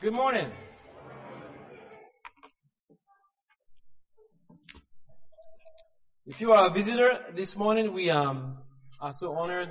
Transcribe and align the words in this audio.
Good 0.00 0.12
morning. 0.12 0.48
If 6.24 6.40
you 6.40 6.52
are 6.52 6.70
a 6.70 6.72
visitor 6.72 7.14
this 7.34 7.56
morning, 7.56 7.92
we 7.92 8.08
um, 8.08 8.58
are 9.00 9.10
so 9.18 9.32
honored 9.32 9.70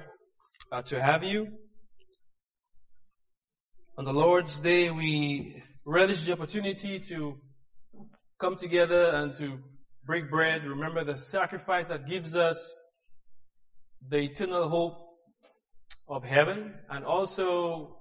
uh, 0.70 0.82
to 0.88 1.02
have 1.02 1.24
you. 1.24 1.48
On 3.98 4.04
the 4.04 4.12
Lord's 4.12 4.60
Day, 4.60 4.90
we 4.90 5.63
relish 5.86 6.25
the 6.25 6.34
opportunity 6.34 7.02
to 7.07 7.38
come 8.41 8.57
together 8.59 9.12
and 9.12 9.34
to 9.38 9.59
break 10.05 10.30
bread. 10.30 10.66
Remember 10.66 11.05
the 11.05 11.18
sacrifice 11.32 11.86
that 11.88 12.05
gives 12.05 12.36
us 12.36 12.57
the 14.09 14.18
eternal 14.18 14.68
hope 14.68 14.98
of 16.09 16.23
heaven 16.23 16.73
and 16.89 17.05
also 17.05 17.96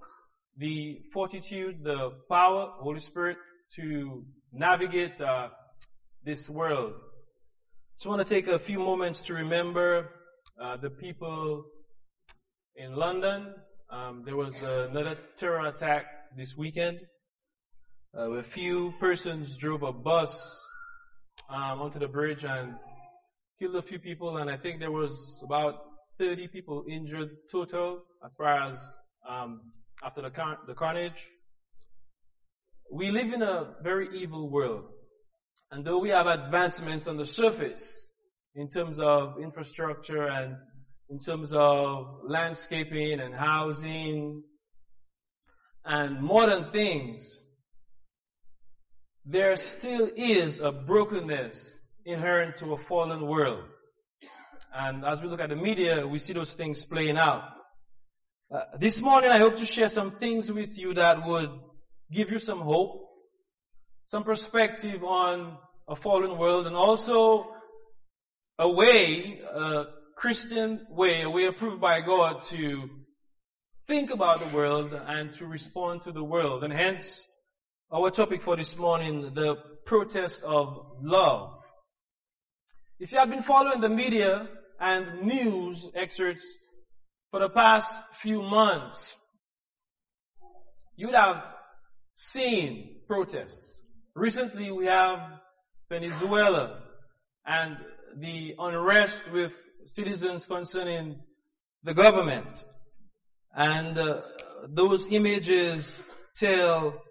the 0.59 1.01
fortitude, 1.13 1.85
the 1.85 2.13
power, 2.29 2.73
Holy 2.79 3.01
Spirit 3.01 3.37
to 3.77 4.25
navigate 4.53 5.21
uh, 5.21 5.49
this 6.25 6.49
world. 6.49 6.95
Just 7.99 8.09
want 8.09 8.27
to 8.27 8.35
take 8.35 8.47
a 8.47 8.59
few 8.59 8.79
moments 8.79 9.23
to 9.27 9.35
remember 9.35 10.11
uh, 10.61 10.77
the 10.77 10.91
people 10.91 11.65
in 12.77 12.95
London. 12.95 13.55
Um, 13.91 14.23
there 14.25 14.37
was 14.37 14.55
another 14.61 15.17
terror 15.39 15.67
attack 15.69 16.05
this 16.37 16.55
weekend. 16.57 17.01
Uh, 18.17 18.31
a 18.33 18.43
few 18.55 18.93
persons 18.99 19.57
drove 19.61 19.83
a 19.83 19.93
bus 19.93 20.29
um, 21.51 21.81
onto 21.81 21.99
the 21.99 22.09
bridge 22.09 22.45
and 22.45 22.75
killed 23.59 23.77
a 23.77 23.83
few 23.83 23.99
people, 23.99 24.39
and 24.39 24.51
I 24.51 24.57
think 24.57 24.81
there 24.81 24.91
was 24.91 25.13
about 25.45 25.75
30 26.19 26.49
people 26.49 26.85
injured 26.91 27.31
total 27.53 28.03
as 28.25 28.35
far 28.37 28.71
as 28.71 28.79
um, 29.29 29.61
after 30.05 30.23
the, 30.23 30.31
car- 30.31 30.59
the 30.67 30.75
carnage. 30.75 31.13
We 32.93 33.11
live 33.11 33.33
in 33.33 33.43
a 33.43 33.75
very 33.83 34.09
evil 34.21 34.51
world. 34.51 34.85
And 35.71 35.85
though 35.85 35.99
we 35.99 36.11
have 36.11 36.27
advancements 36.27 37.09
on 37.09 37.17
the 37.17 37.27
surface 37.27 37.83
in 38.55 38.69
terms 38.69 38.99
of 39.01 39.41
infrastructure 39.43 40.27
and 40.27 40.57
in 41.09 41.21
terms 41.21 41.51
of 41.53 42.21
landscaping 42.29 43.21
and 43.21 43.35
housing 43.35 44.43
and 45.85 46.21
modern 46.23 46.71
things, 46.73 47.21
there 49.25 49.57
still 49.79 50.09
is 50.17 50.61
a 50.63 50.71
brokenness 50.71 51.57
inherent 52.05 52.57
to 52.59 52.73
a 52.75 52.85
fallen 52.89 53.27
world. 53.27 53.65
And 54.73 55.05
as 55.05 55.21
we 55.21 55.29
look 55.29 55.41
at 55.41 55.49
the 55.49 55.57
media, 55.57 56.07
we 56.07 56.19
see 56.19 56.33
those 56.33 56.53
things 56.57 56.85
playing 56.89 57.17
out. 57.17 57.43
Uh, 58.49 58.61
this 58.81 59.01
morning, 59.03 59.29
I 59.29 59.39
hope 59.39 59.57
to 59.57 59.67
share 59.67 59.89
some 59.89 60.19
things 60.21 60.49
with 60.49 60.71
you 60.75 60.95
that 60.95 61.27
would 61.27 61.51
give 62.13 62.31
you 62.31 62.39
some 62.39 62.61
hope, 62.61 63.09
some 64.07 64.23
perspective 64.23 65.03
on 65.03 65.59
a 65.89 65.97
fallen 65.97 66.39
world, 66.39 66.69
and 66.69 66.77
also 66.77 67.49
a 68.61 68.71
way, 68.71 69.41
a 69.53 69.87
Christian 70.17 70.87
way, 70.91 71.23
a 71.23 71.31
way 71.31 71.47
approved 71.47 71.81
by 71.81 72.01
God 72.01 72.41
to 72.51 72.89
think 73.89 74.11
about 74.11 74.39
the 74.39 74.57
world 74.57 74.93
and 74.93 75.35
to 75.41 75.47
respond 75.47 76.03
to 76.05 76.13
the 76.13 76.23
world. 76.23 76.63
And 76.63 76.73
hence, 76.73 77.03
our 77.93 78.13
topic 78.13 78.43
for 78.45 78.57
this 78.57 78.77
morning, 78.79 79.33
the 79.35 79.57
protest 79.87 80.41
of 80.45 80.87
love. 81.03 81.51
If 83.01 83.11
you 83.11 83.19
have 83.19 83.29
been 83.29 83.43
following 83.43 83.81
the 83.81 83.89
media 83.89 84.47
and 84.79 85.23
news 85.23 85.85
excerpts 85.97 86.47
for 87.37 87.41
the 87.41 87.49
past 87.51 87.87
few 88.23 88.41
months, 88.41 89.13
you 90.97 91.07
would 91.07 91.15
have 91.15 91.37
seen 92.15 92.97
protests. 93.07 93.81
Recently, 94.15 94.71
we 94.71 94.87
have 94.87 95.19
Venezuela 95.91 96.81
and 97.45 97.77
the 98.23 98.55
unrest 98.59 99.21
with 99.35 99.53
citizens 99.85 100.47
concerning 100.49 101.17
the 101.85 101.93
government. 101.93 102.49
And 103.55 103.99
uh, 103.99 104.23
those 104.71 105.07
images 105.11 105.85
tell 106.41 107.03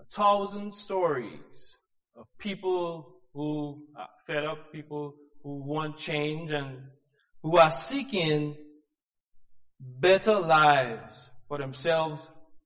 a 0.00 0.16
thousand 0.16 0.72
stories 0.72 1.76
of 2.16 2.24
people 2.38 3.16
who 3.34 3.82
are 3.94 4.08
fed 4.26 4.46
up, 4.46 4.72
people 4.72 5.12
who 5.42 5.62
want 5.66 5.98
change 5.98 6.50
and 6.50 6.78
who 7.42 7.58
are 7.58 7.70
seeking 7.90 8.56
better 9.80 10.38
lives 10.38 11.28
for 11.48 11.58
themselves 11.58 12.20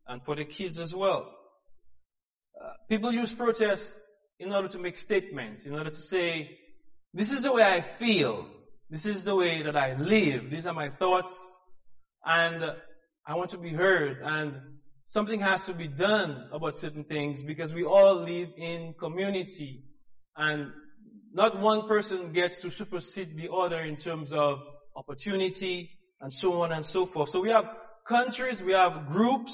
and 0.07 0.23
for 0.25 0.37
the 0.37 0.45
kids 0.45 0.79
as 0.79 0.95
well. 0.95 1.33
Uh, 2.61 2.73
people 2.89 3.13
use 3.13 3.33
protest 3.37 3.93
in 4.39 4.53
order 4.53 4.69
to 4.69 4.79
make 4.79 4.97
statements, 4.97 5.65
in 5.67 5.75
order 5.75 5.91
to 5.91 6.03
say, 6.09 6.51
this 7.13 7.31
is 7.31 7.43
the 7.43 7.53
way 7.53 7.63
I 7.63 7.85
feel, 7.99 8.47
this 8.89 9.05
is 9.05 9.25
the 9.25 9.35
way 9.35 9.63
that 9.63 9.77
I 9.77 9.97
live, 9.99 10.51
these 10.51 10.67
are 10.67 10.73
my 10.73 10.91
thoughts, 10.91 11.33
and 12.25 12.65
I 13.27 13.35
want 13.35 13.51
to 13.51 13.59
be 13.59 13.71
heard, 13.71 14.19
and 14.23 14.55
something 15.07 15.41
has 15.41 15.65
to 15.67 15.75
be 15.75 15.89
done 15.89 16.49
about 16.53 16.77
certain 16.77 17.05
things 17.05 17.41
because 17.47 17.73
we 17.73 17.85
all 17.85 18.25
live 18.25 18.49
in 18.57 18.95
community, 18.99 19.85
and 20.37 20.71
not 21.33 21.61
one 21.61 21.87
person 21.87 22.33
gets 22.33 22.61
to 22.63 22.71
supersede 22.71 23.37
the 23.37 23.51
other 23.53 23.81
in 23.81 23.97
terms 23.97 24.33
of 24.33 24.59
opportunity, 24.97 25.91
and 26.21 26.33
so 26.33 26.63
on 26.63 26.73
and 26.73 26.85
so 26.85 27.07
forth. 27.07 27.31
So 27.31 27.41
we 27.41 27.51
have 27.51 27.65
countries, 28.09 28.61
we 28.65 28.73
have 28.73 29.07
groups, 29.07 29.53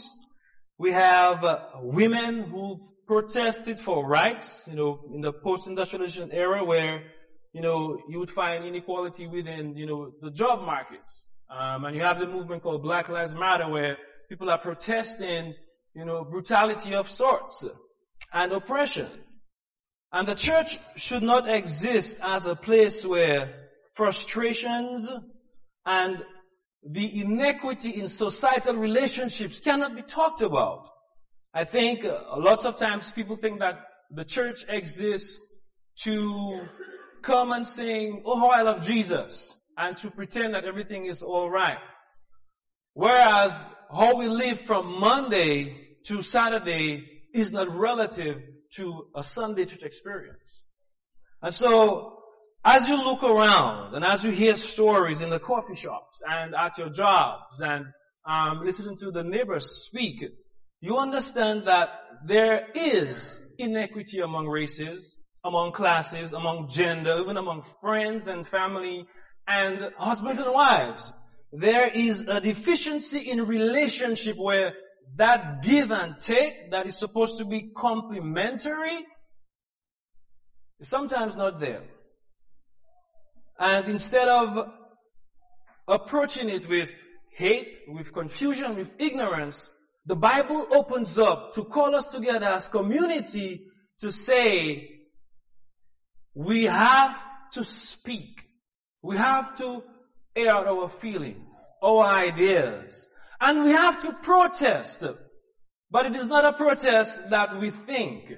we 0.78 0.92
have 0.92 1.38
women 1.82 2.48
who 2.50 2.80
protested 3.06 3.78
for 3.84 4.06
rights, 4.06 4.48
you 4.66 4.74
know, 4.74 5.00
in 5.14 5.20
the 5.20 5.32
post-industrialization 5.32 6.32
era 6.32 6.64
where, 6.64 7.02
you 7.52 7.62
know, 7.62 7.98
you 8.08 8.18
would 8.18 8.30
find 8.30 8.64
inequality 8.64 9.26
within, 9.26 9.76
you 9.76 9.86
know, 9.86 10.10
the 10.20 10.30
job 10.30 10.60
markets. 10.64 11.28
Um, 11.48 11.84
and 11.84 11.94
you 11.94 12.02
have 12.02 12.18
the 12.18 12.26
movement 12.26 12.62
called 12.62 12.82
Black 12.82 13.08
Lives 13.08 13.32
Matter 13.34 13.68
where 13.68 13.96
people 14.28 14.50
are 14.50 14.58
protesting, 14.58 15.54
you 15.94 16.04
know, 16.04 16.24
brutality 16.24 16.94
of 16.94 17.06
sorts 17.06 17.64
and 18.32 18.52
oppression. 18.52 19.08
And 20.12 20.26
the 20.26 20.34
church 20.34 20.76
should 20.96 21.22
not 21.22 21.48
exist 21.48 22.16
as 22.22 22.46
a 22.46 22.56
place 22.56 23.04
where 23.08 23.68
frustrations 23.96 25.08
and 25.84 26.18
the 26.92 27.20
inequity 27.20 28.00
in 28.00 28.08
societal 28.08 28.76
relationships 28.76 29.60
cannot 29.62 29.96
be 29.96 30.02
talked 30.02 30.42
about. 30.42 30.88
I 31.54 31.64
think 31.64 32.04
uh, 32.04 32.20
lots 32.36 32.64
of 32.64 32.78
times 32.78 33.10
people 33.14 33.36
think 33.36 33.60
that 33.60 33.80
the 34.10 34.24
church 34.24 34.58
exists 34.68 35.38
to 36.04 36.60
come 37.22 37.52
and 37.52 37.66
sing, 37.66 38.22
Oh, 38.24 38.38
how 38.38 38.48
I 38.48 38.62
love 38.62 38.82
Jesus, 38.82 39.54
and 39.76 39.96
to 39.98 40.10
pretend 40.10 40.54
that 40.54 40.64
everything 40.64 41.06
is 41.06 41.22
alright. 41.22 41.78
Whereas 42.94 43.50
how 43.90 44.16
we 44.16 44.26
live 44.28 44.58
from 44.66 45.00
Monday 45.00 45.76
to 46.08 46.22
Saturday 46.22 47.04
is 47.34 47.52
not 47.52 47.68
relative 47.76 48.38
to 48.76 49.06
a 49.14 49.22
Sunday 49.22 49.64
church 49.64 49.82
experience. 49.82 50.64
And 51.42 51.54
so 51.54 52.15
as 52.66 52.88
you 52.88 52.96
look 52.96 53.22
around 53.22 53.94
and 53.94 54.04
as 54.04 54.24
you 54.24 54.32
hear 54.32 54.56
stories 54.56 55.22
in 55.22 55.30
the 55.30 55.38
coffee 55.38 55.76
shops 55.76 56.20
and 56.28 56.52
at 56.52 56.76
your 56.76 56.88
jobs 56.88 57.60
and 57.60 57.86
um, 58.28 58.66
listening 58.66 58.96
to 58.98 59.12
the 59.12 59.22
neighbors 59.22 59.86
speak, 59.88 60.24
you 60.80 60.96
understand 60.96 61.62
that 61.66 61.88
there 62.26 62.66
is 62.74 63.38
inequity 63.58 64.18
among 64.18 64.48
races, 64.48 65.20
among 65.44 65.72
classes, 65.72 66.32
among 66.32 66.68
gender, 66.68 67.20
even 67.22 67.36
among 67.36 67.62
friends 67.80 68.26
and 68.26 68.44
family 68.48 69.06
and 69.46 69.92
husbands 69.96 70.40
and 70.40 70.52
wives. 70.52 71.08
There 71.52 71.88
is 71.88 72.24
a 72.28 72.40
deficiency 72.40 73.30
in 73.30 73.46
relationship 73.46 74.36
where 74.36 74.72
that 75.18 75.62
give 75.62 75.92
and 75.92 76.16
take 76.26 76.72
that 76.72 76.88
is 76.88 76.98
supposed 76.98 77.38
to 77.38 77.44
be 77.44 77.70
complementary 77.76 79.06
is 80.80 80.90
sometimes 80.90 81.36
not 81.36 81.60
there. 81.60 81.82
And 83.58 83.88
instead 83.88 84.28
of 84.28 84.68
approaching 85.88 86.48
it 86.48 86.68
with 86.68 86.88
hate, 87.36 87.76
with 87.88 88.12
confusion, 88.12 88.76
with 88.76 88.88
ignorance, 88.98 89.58
the 90.06 90.14
Bible 90.14 90.66
opens 90.70 91.18
up 91.18 91.54
to 91.54 91.64
call 91.64 91.94
us 91.94 92.08
together 92.12 92.46
as 92.46 92.68
community 92.68 93.66
to 94.00 94.12
say, 94.12 94.90
we 96.34 96.64
have 96.64 97.16
to 97.54 97.64
speak. 97.64 98.40
We 99.02 99.16
have 99.16 99.56
to 99.58 99.82
air 100.34 100.50
out 100.50 100.66
our 100.66 100.90
feelings, 101.00 101.54
our 101.82 102.04
ideas, 102.04 102.92
and 103.40 103.64
we 103.64 103.70
have 103.72 104.00
to 104.02 104.12
protest. 104.22 105.04
But 105.90 106.06
it 106.06 106.16
is 106.16 106.26
not 106.26 106.44
a 106.44 106.56
protest 106.56 107.10
that 107.30 107.58
we 107.58 107.72
think. 107.86 108.30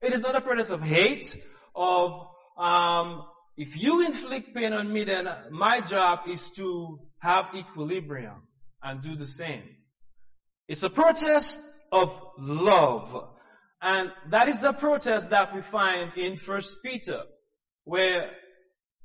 It 0.00 0.14
is 0.14 0.20
not 0.20 0.34
a 0.34 0.40
protest 0.40 0.70
of 0.70 0.80
hate, 0.80 1.26
of 1.74 2.10
um, 2.58 3.24
if 3.62 3.80
you 3.80 4.04
inflict 4.04 4.56
pain 4.56 4.72
on 4.72 4.92
me, 4.92 5.04
then 5.04 5.28
my 5.52 5.80
job 5.88 6.20
is 6.28 6.42
to 6.56 6.98
have 7.20 7.44
equilibrium 7.54 8.42
and 8.82 9.00
do 9.00 9.14
the 9.14 9.24
same. 9.24 9.62
It's 10.66 10.82
a 10.82 10.90
protest 10.90 11.58
of 11.92 12.08
love. 12.38 13.28
And 13.80 14.10
that 14.32 14.48
is 14.48 14.56
the 14.60 14.72
protest 14.72 15.26
that 15.30 15.54
we 15.54 15.60
find 15.70 16.10
in 16.16 16.38
First 16.44 16.74
Peter, 16.84 17.20
where 17.84 18.30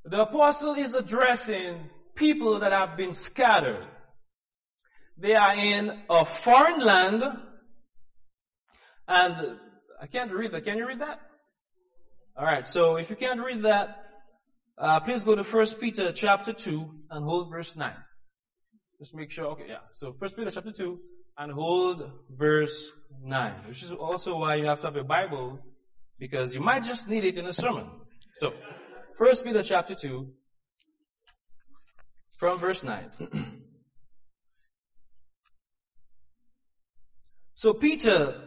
the 0.06 0.21
apostle 0.21 0.74
is 0.74 0.95
addressing 0.95 1.92
people 2.15 2.59
that 2.59 2.71
have 2.71 2.98
been 2.98 3.13
scattered. 3.13 3.86
They 5.19 5.36
are 5.36 5.54
in 5.54 6.01
a 6.09 6.25
foreign 6.44 6.83
land, 6.83 7.21
and 9.07 9.59
I 10.01 10.07
can't 10.07 10.31
read 10.31 10.51
that. 10.54 10.65
Can 10.65 10.80
you 10.80 10.88
read 10.88 11.01
that? 11.01 11.19
Alright, 12.36 12.65
so 12.68 12.95
if 12.95 13.07
you 13.12 13.15
can't 13.15 13.44
read 13.44 13.63
that, 13.63 14.06
uh, 14.78 15.00
please 15.00 15.24
go 15.24 15.36
to 15.36 15.44
1 15.44 15.68
Peter 15.80 16.12
chapter 16.16 16.54
2 16.54 16.86
and 17.12 17.26
hold 17.26 17.50
verse 17.50 17.72
9. 17.76 17.94
Just 19.00 19.14
make 19.14 19.32
sure, 19.32 19.46
okay, 19.46 19.66
yeah. 19.68 19.78
So 19.96 20.16
1 20.18 20.32
Peter 20.36 20.52
chapter 20.54 20.72
2 20.72 21.00
and 21.38 21.52
hold 21.52 22.04
verse 22.38 22.92
9. 23.24 23.68
Which 23.68 23.84
is 23.84 23.92
also 23.92 24.38
why 24.38 24.56
you 24.56 24.66
have 24.66 24.80
to 24.82 24.88
have 24.88 24.96
your 24.96 25.04
Bibles, 25.04 25.60
because 26.20 26.54
you 26.54 26.62
might 26.62 26.84
just 26.84 27.08
need 27.08 27.24
it 27.24 27.38
in 27.38 27.46
a 27.46 27.54
sermon. 27.54 27.88
So, 28.36 28.52
1 29.18 29.34
Peter 29.44 29.64
chapter 29.68 29.96
2 30.00 30.28
from 32.40 32.60
verse 32.60 32.82
9. 32.84 33.12
so 37.56 37.74
Peter, 37.74 38.42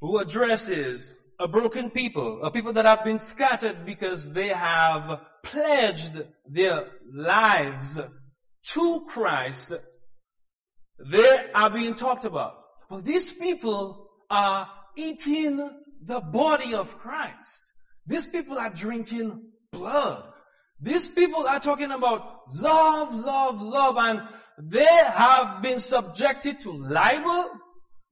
who 0.00 0.18
addresses 0.18 1.12
a 1.38 1.48
broken 1.48 1.90
people, 1.90 2.40
a 2.44 2.50
people 2.50 2.72
that 2.74 2.84
have 2.84 3.04
been 3.04 3.20
scattered 3.30 3.84
because 3.84 4.26
they 4.34 4.48
have 4.48 5.20
pledged 5.50 6.26
their 6.48 6.86
lives 7.12 7.98
to 8.74 9.06
Christ, 9.12 9.74
they 11.12 11.36
are 11.54 11.72
being 11.72 11.94
talked 11.94 12.24
about. 12.24 12.54
Well, 12.90 13.02
these 13.02 13.32
people 13.38 14.08
are 14.30 14.68
eating 14.96 15.70
the 16.04 16.20
body 16.20 16.74
of 16.74 16.86
Christ. 17.02 17.34
These 18.06 18.26
people 18.30 18.58
are 18.58 18.72
drinking 18.72 19.42
blood. 19.72 20.24
These 20.80 21.08
people 21.14 21.46
are 21.46 21.60
talking 21.60 21.90
about 21.90 22.20
love, 22.52 23.08
love, 23.12 23.56
love, 23.58 23.94
and 23.98 24.20
they 24.70 24.86
have 25.14 25.62
been 25.62 25.80
subjected 25.80 26.56
to 26.62 26.70
libel. 26.70 27.50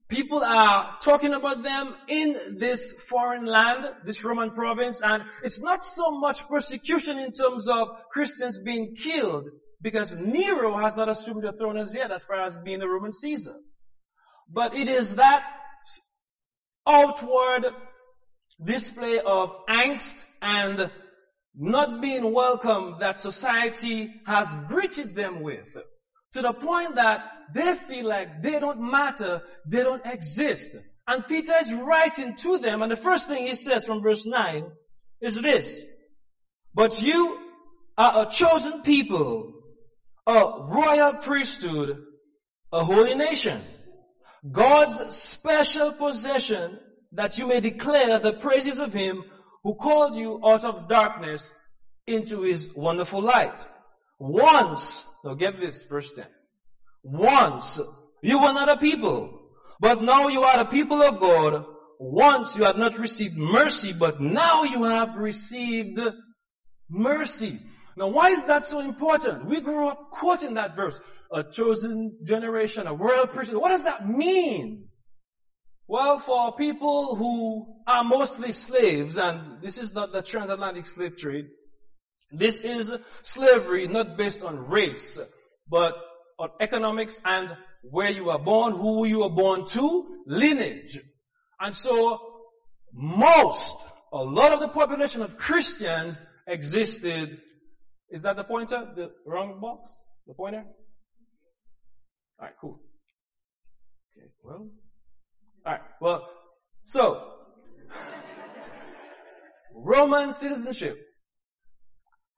People 0.09 0.43
are 0.43 0.97
talking 1.03 1.33
about 1.33 1.63
them 1.63 1.95
in 2.07 2.57
this 2.59 2.79
foreign 3.09 3.45
land, 3.45 3.85
this 4.05 4.23
Roman 4.23 4.51
province, 4.51 4.99
and 5.03 5.23
it's 5.43 5.59
not 5.59 5.79
so 5.95 6.11
much 6.11 6.37
persecution 6.47 7.17
in 7.17 7.31
terms 7.31 7.67
of 7.67 7.87
Christians 8.11 8.59
being 8.63 8.93
killed, 9.03 9.45
because 9.81 10.13
Nero 10.17 10.77
has 10.77 10.93
not 10.95 11.09
assumed 11.09 11.43
the 11.43 11.53
throne 11.53 11.77
as 11.77 11.91
yet 11.93 12.11
as 12.11 12.23
far 12.27 12.45
as 12.45 12.53
being 12.63 12.79
the 12.79 12.87
Roman 12.87 13.11
Caesar. 13.13 13.55
But 14.47 14.75
it 14.75 14.87
is 14.87 15.15
that 15.15 15.41
outward 16.87 17.63
display 18.63 19.19
of 19.25 19.49
angst 19.67 20.13
and 20.41 20.91
not 21.55 21.99
being 21.99 22.31
welcome 22.31 22.97
that 22.99 23.17
society 23.17 24.09
has 24.27 24.45
greeted 24.67 25.15
them 25.15 25.41
with 25.41 25.65
to 26.33 26.41
the 26.41 26.53
point 26.53 26.95
that 26.95 27.19
they 27.53 27.73
feel 27.87 28.07
like 28.07 28.41
they 28.41 28.59
don't 28.59 28.79
matter, 28.79 29.41
they 29.67 29.83
don't 29.83 30.05
exist. 30.05 30.69
And 31.07 31.25
Peter 31.27 31.53
is 31.61 31.71
writing 31.85 32.35
to 32.41 32.57
them, 32.57 32.81
and 32.81 32.91
the 32.91 32.97
first 32.97 33.27
thing 33.27 33.45
he 33.47 33.55
says 33.55 33.85
from 33.85 34.01
verse 34.01 34.23
9 34.25 34.65
is 35.21 35.35
this. 35.41 35.67
But 36.73 36.99
you 36.99 37.37
are 37.97 38.23
a 38.23 38.31
chosen 38.31 38.81
people, 38.81 39.53
a 40.27 40.41
royal 40.67 41.19
priesthood, 41.23 41.97
a 42.71 42.83
holy 42.83 43.15
nation, 43.15 43.63
God's 44.51 45.15
special 45.31 45.93
possession, 45.93 46.79
that 47.13 47.37
you 47.37 47.47
may 47.47 47.59
declare 47.59 48.19
the 48.19 48.33
praises 48.41 48.79
of 48.79 48.91
Him 48.91 49.23
who 49.63 49.75
called 49.75 50.15
you 50.15 50.39
out 50.45 50.63
of 50.63 50.89
darkness 50.89 51.41
into 52.07 52.41
His 52.41 52.67
wonderful 52.75 53.23
light. 53.23 53.61
Once, 54.19 55.05
now 55.23 55.33
get 55.33 55.59
this, 55.59 55.83
verse 55.89 56.09
10. 56.15 56.25
Once 57.05 57.79
you 58.23 58.37
were 58.39 58.51
not 58.51 58.67
a 58.67 58.77
people, 58.77 59.51
but 59.79 60.01
now 60.01 60.27
you 60.27 60.41
are 60.41 60.61
a 60.61 60.71
people 60.71 61.03
of 61.03 61.19
God. 61.19 61.63
Once 61.99 62.51
you 62.57 62.63
had 62.63 62.77
not 62.77 62.97
received 62.97 63.37
mercy, 63.37 63.93
but 63.97 64.19
now 64.19 64.63
you 64.63 64.83
have 64.83 65.09
received 65.15 65.99
mercy. 66.89 67.59
Now 67.95 68.09
why 68.09 68.31
is 68.31 68.41
that 68.47 68.63
so 68.63 68.79
important? 68.79 69.45
We 69.47 69.61
grew 69.61 69.87
up 69.87 70.09
quoting 70.19 70.55
that 70.55 70.75
verse. 70.75 70.99
A 71.31 71.43
chosen 71.43 72.17
generation, 72.25 72.87
a 72.87 72.93
royal 72.93 73.27
priesthood. 73.27 73.61
What 73.61 73.69
does 73.69 73.83
that 73.83 74.07
mean? 74.07 74.87
Well, 75.87 76.23
for 76.25 76.55
people 76.55 77.15
who 77.15 77.83
are 77.87 78.03
mostly 78.03 78.51
slaves, 78.51 79.17
and 79.17 79.61
this 79.61 79.77
is 79.77 79.93
not 79.93 80.11
the 80.11 80.23
transatlantic 80.23 80.87
slave 80.87 81.17
trade, 81.17 81.45
this 82.31 82.55
is 82.63 82.91
slavery 83.23 83.87
not 83.87 84.17
based 84.17 84.41
on 84.41 84.67
race, 84.67 85.19
but 85.69 85.93
on 86.37 86.49
economics 86.59 87.19
and 87.23 87.49
where 87.83 88.09
you 88.09 88.25
were 88.25 88.37
born, 88.37 88.73
who 88.73 89.05
you 89.05 89.19
were 89.19 89.29
born 89.29 89.65
to, 89.73 90.05
lineage. 90.27 90.99
And 91.59 91.75
so, 91.75 92.19
most, 92.93 93.75
a 94.11 94.17
lot 94.17 94.51
of 94.51 94.59
the 94.59 94.69
population 94.69 95.21
of 95.21 95.37
Christians 95.37 96.23
existed. 96.47 97.37
Is 98.09 98.21
that 98.23 98.35
the 98.35 98.43
pointer? 98.43 98.87
The 98.95 99.11
wrong 99.25 99.59
box? 99.61 99.89
The 100.27 100.33
pointer? 100.33 100.63
Alright, 102.39 102.55
cool. 102.59 102.79
Okay, 104.17 104.27
well. 104.43 104.67
Alright, 105.65 105.81
well, 106.01 106.27
so, 106.85 107.31
Roman 109.73 110.33
citizenship 110.39 111.04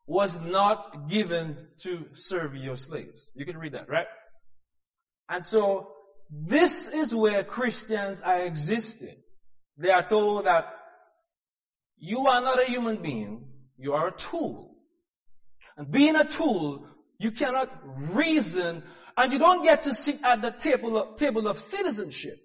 was 0.08 0.32
not 0.42 1.10
given 1.10 1.58
to 1.84 2.06
serve 2.16 2.56
your 2.56 2.78
slaves. 2.78 3.30
You 3.36 3.46
can 3.46 3.58
read 3.58 3.74
that, 3.74 3.90
right? 3.90 4.08
And 5.30 5.44
so, 5.46 5.90
this 6.32 6.72
is 6.94 7.14
where 7.14 7.44
Christians 7.44 8.20
are 8.24 8.42
existing. 8.46 9.18
They 9.78 9.90
are 9.90 10.08
told 10.08 10.46
that 10.46 10.66
you 11.98 12.20
are 12.20 12.42
not 12.42 12.62
a 12.62 12.70
human 12.70 13.02
being, 13.02 13.48
you 13.78 13.94
are 13.94 14.08
a 14.08 14.16
tool. 14.32 14.76
And 15.76 15.92
being 15.92 16.16
a 16.16 16.26
tool, 16.38 16.88
you 17.20 17.32
cannot 17.32 17.70
reason, 18.16 18.84
and 19.18 19.34
you 19.34 19.40
don't 19.40 19.64
get 19.64 19.84
to 19.84 19.94
sit 19.94 20.16
at 20.24 20.42
the 20.42 20.54
table 20.64 20.98
of, 20.98 21.18
table 21.18 21.48
of 21.48 21.58
citizenship 21.70 22.38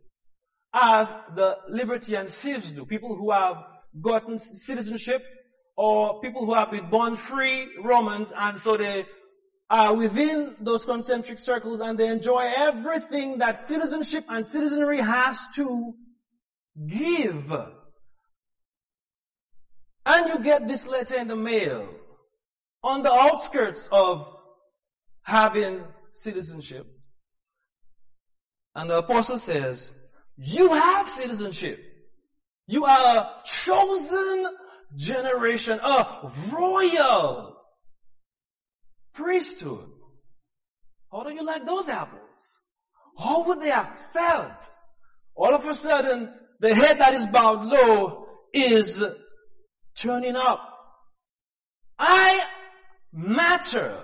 as 0.75 1.07
the 1.35 1.53
libertine 1.69 2.29
civs 2.43 2.73
do. 2.75 2.85
People 2.87 3.17
who 3.17 3.31
have 3.31 3.57
gotten 4.01 4.41
citizenship 4.67 5.23
or 5.77 6.21
people 6.21 6.45
who 6.45 6.55
have 6.55 6.71
been 6.71 6.91
born 6.91 7.17
free 7.29 7.69
Romans 7.83 8.29
and 8.37 8.61
so 8.61 8.77
they 8.77 9.05
are 9.71 9.97
within 9.97 10.55
those 10.61 10.85
concentric 10.85 11.39
circles 11.39 11.81
and 11.83 11.99
they 11.99 12.09
enjoy 12.09 12.45
everything 12.57 13.39
that 13.39 13.67
citizenship 13.67 14.25
and 14.29 14.47
citizenry 14.47 15.01
has 15.01 15.37
to 15.57 15.95
give. 16.87 17.51
And 20.05 20.29
you 20.29 20.45
get 20.45 20.69
this 20.69 20.85
letter 20.87 21.17
in 21.17 21.29
the 21.29 21.37
mail 21.37 21.89
on 22.83 23.03
the 23.03 23.13
outskirts 23.13 23.89
of 23.91 24.27
having 25.23 25.85
citizenship. 26.13 26.87
And 28.75 28.91
the 28.91 28.97
apostle 28.97 29.39
says, 29.39 29.91
you 30.37 30.69
have 30.69 31.09
citizenship. 31.17 31.79
You 32.67 32.85
are 32.85 33.17
a 33.17 33.31
chosen 33.65 34.47
generation, 34.97 35.79
a 35.79 36.33
royal 36.53 37.57
priesthood. 39.15 39.89
How 41.11 41.23
do 41.25 41.35
you 41.35 41.45
like 41.45 41.65
those 41.67 41.89
apples? 41.89 42.21
How 43.19 43.47
would 43.47 43.61
they 43.61 43.71
have 43.71 43.91
felt? 44.13 44.57
All 45.35 45.55
of 45.55 45.65
a 45.65 45.75
sudden, 45.75 46.31
the 46.61 46.75
head 46.75 46.97
that 46.99 47.15
is 47.15 47.27
bowed 47.33 47.65
low 47.65 48.27
is 48.53 49.03
turning 50.03 50.37
up. 50.37 50.61
I 51.99 52.39
matter. 53.13 54.03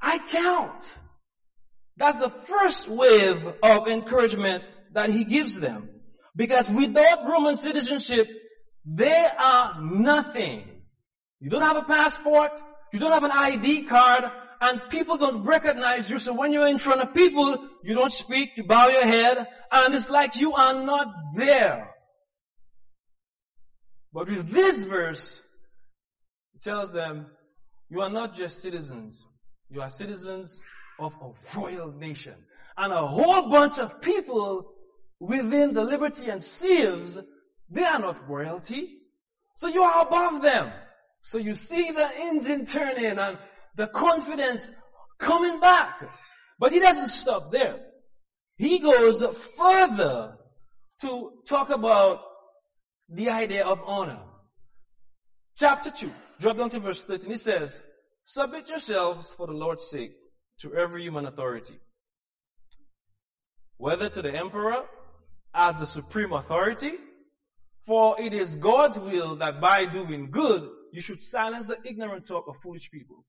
I 0.00 0.18
count. 0.30 0.82
That's 1.96 2.18
the 2.18 2.32
first 2.48 2.90
wave 2.90 3.36
of 3.62 3.88
encouragement 3.88 4.64
that 4.92 5.10
he 5.10 5.24
gives 5.24 5.58
them. 5.60 5.88
Because 6.34 6.68
without 6.68 7.26
Roman 7.26 7.56
citizenship, 7.56 8.26
they 8.86 9.26
are 9.38 9.80
nothing. 9.80 10.64
You 11.40 11.50
don't 11.50 11.62
have 11.62 11.76
a 11.76 11.82
passport, 11.82 12.52
you 12.92 13.00
don't 13.00 13.12
have 13.12 13.24
an 13.24 13.32
ID 13.32 13.86
card, 13.88 14.24
and 14.60 14.80
people 14.90 15.18
don't 15.18 15.44
recognize 15.44 16.08
you. 16.08 16.18
So 16.18 16.32
when 16.32 16.52
you're 16.52 16.68
in 16.68 16.78
front 16.78 17.02
of 17.02 17.12
people, 17.12 17.68
you 17.82 17.94
don't 17.94 18.12
speak, 18.12 18.50
you 18.56 18.64
bow 18.64 18.88
your 18.88 19.04
head, 19.04 19.46
and 19.70 19.94
it's 19.94 20.08
like 20.08 20.36
you 20.36 20.52
are 20.52 20.84
not 20.84 21.08
there. 21.36 21.90
But 24.12 24.28
with 24.28 24.50
this 24.52 24.86
verse, 24.86 25.34
it 26.54 26.62
tells 26.62 26.92
them, 26.92 27.26
you 27.90 28.00
are 28.00 28.08
not 28.08 28.34
just 28.34 28.62
citizens, 28.62 29.22
you 29.68 29.82
are 29.82 29.90
citizens 29.90 30.58
of 30.98 31.12
a 31.20 31.58
royal 31.58 31.92
nation. 31.92 32.34
And 32.78 32.92
a 32.92 33.06
whole 33.06 33.50
bunch 33.50 33.78
of 33.78 34.00
people 34.00 34.72
within 35.20 35.72
the 35.74 35.82
liberty 35.82 36.28
and 36.30 36.42
seals, 36.42 37.18
they 37.70 37.82
are 37.82 37.98
not 37.98 38.28
royalty. 38.28 38.98
So 39.56 39.68
you 39.68 39.82
are 39.82 40.06
above 40.06 40.42
them. 40.42 40.72
So 41.22 41.38
you 41.38 41.54
see 41.54 41.90
the 41.94 42.08
engine 42.20 42.66
turning 42.66 43.18
and 43.18 43.38
the 43.76 43.88
confidence 43.88 44.70
coming 45.20 45.60
back. 45.60 46.02
But 46.58 46.72
he 46.72 46.80
doesn't 46.80 47.08
stop 47.08 47.50
there. 47.50 47.78
He 48.56 48.80
goes 48.80 49.22
further 49.58 50.36
to 51.02 51.30
talk 51.48 51.70
about 51.70 52.20
the 53.08 53.28
idea 53.28 53.64
of 53.64 53.78
honor. 53.84 54.20
Chapter 55.58 55.90
2, 55.98 56.10
drop 56.40 56.56
down 56.56 56.70
to 56.70 56.80
verse 56.80 57.02
13. 57.06 57.30
He 57.30 57.38
says, 57.38 57.74
Submit 58.26 58.68
yourselves 58.68 59.32
for 59.36 59.46
the 59.46 59.52
Lord's 59.52 59.86
sake 59.90 60.12
to 60.60 60.74
every 60.74 61.02
human 61.02 61.26
authority, 61.26 61.78
whether 63.76 64.08
to 64.08 64.22
the 64.22 64.34
emperor 64.34 64.82
as 65.54 65.74
the 65.78 65.86
supreme 65.86 66.32
authority, 66.32 66.92
for 67.86 68.20
it 68.20 68.32
is 68.32 68.54
God's 68.56 68.98
will 68.98 69.36
that 69.38 69.60
by 69.60 69.84
doing 69.90 70.30
good 70.30 70.68
you 70.92 71.00
should 71.00 71.20
silence 71.22 71.66
the 71.66 71.76
ignorant 71.88 72.26
talk 72.26 72.46
of 72.48 72.54
foolish 72.62 72.90
people. 72.90 73.24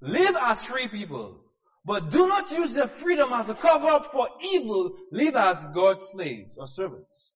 Live 0.00 0.34
as 0.42 0.64
free 0.66 0.88
people, 0.88 1.40
but 1.84 2.10
do 2.10 2.26
not 2.26 2.50
use 2.50 2.74
their 2.74 2.90
freedom 3.02 3.30
as 3.32 3.48
a 3.48 3.54
cover 3.54 3.86
up 3.86 4.10
for 4.12 4.28
evil. 4.42 4.92
Live 5.12 5.34
as 5.36 5.56
God's 5.74 6.04
slaves 6.12 6.56
or 6.58 6.66
servants. 6.66 7.32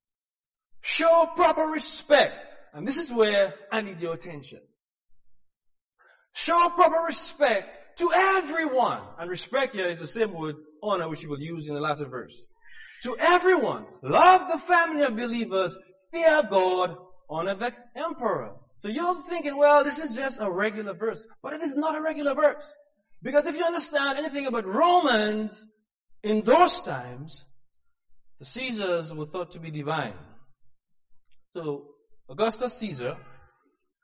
Show 0.82 1.28
proper 1.36 1.62
respect. 1.62 2.34
And 2.74 2.86
this 2.86 2.96
is 2.96 3.10
where 3.12 3.54
I 3.72 3.80
need 3.80 4.00
your 4.00 4.14
attention. 4.14 4.60
Show 6.34 6.70
proper 6.74 7.04
respect 7.06 7.76
to 7.98 8.10
everyone. 8.14 9.02
And 9.18 9.30
respect 9.30 9.74
here 9.74 9.88
is 9.88 10.00
the 10.00 10.06
same 10.06 10.32
word 10.32 10.56
honor 10.82 11.08
which 11.08 11.22
you 11.22 11.28
will 11.28 11.40
use 11.40 11.66
in 11.66 11.74
the 11.74 11.80
latter 11.80 12.06
verse. 12.06 12.34
To 13.04 13.16
everyone. 13.18 13.86
Love 14.02 14.42
the 14.52 14.60
family 14.66 15.04
of 15.04 15.16
believers. 15.16 15.76
Fear 16.10 16.42
God. 16.50 16.96
Honor 17.30 17.54
the 17.54 17.70
emperor. 18.00 18.52
So 18.78 18.88
you're 18.88 19.22
thinking, 19.28 19.56
well, 19.56 19.84
this 19.84 19.98
is 19.98 20.16
just 20.16 20.36
a 20.40 20.50
regular 20.50 20.94
verse. 20.94 21.22
But 21.42 21.52
it 21.52 21.62
is 21.62 21.74
not 21.76 21.96
a 21.96 22.00
regular 22.00 22.34
verse. 22.34 22.64
Because 23.22 23.46
if 23.46 23.54
you 23.54 23.64
understand 23.64 24.18
anything 24.18 24.46
about 24.46 24.66
Romans, 24.66 25.52
in 26.22 26.42
those 26.44 26.80
times, 26.84 27.44
the 28.38 28.46
Caesars 28.46 29.12
were 29.14 29.26
thought 29.26 29.52
to 29.52 29.60
be 29.60 29.70
divine. 29.70 30.14
So 31.50 31.86
Augustus 32.28 32.72
Caesar 32.78 33.16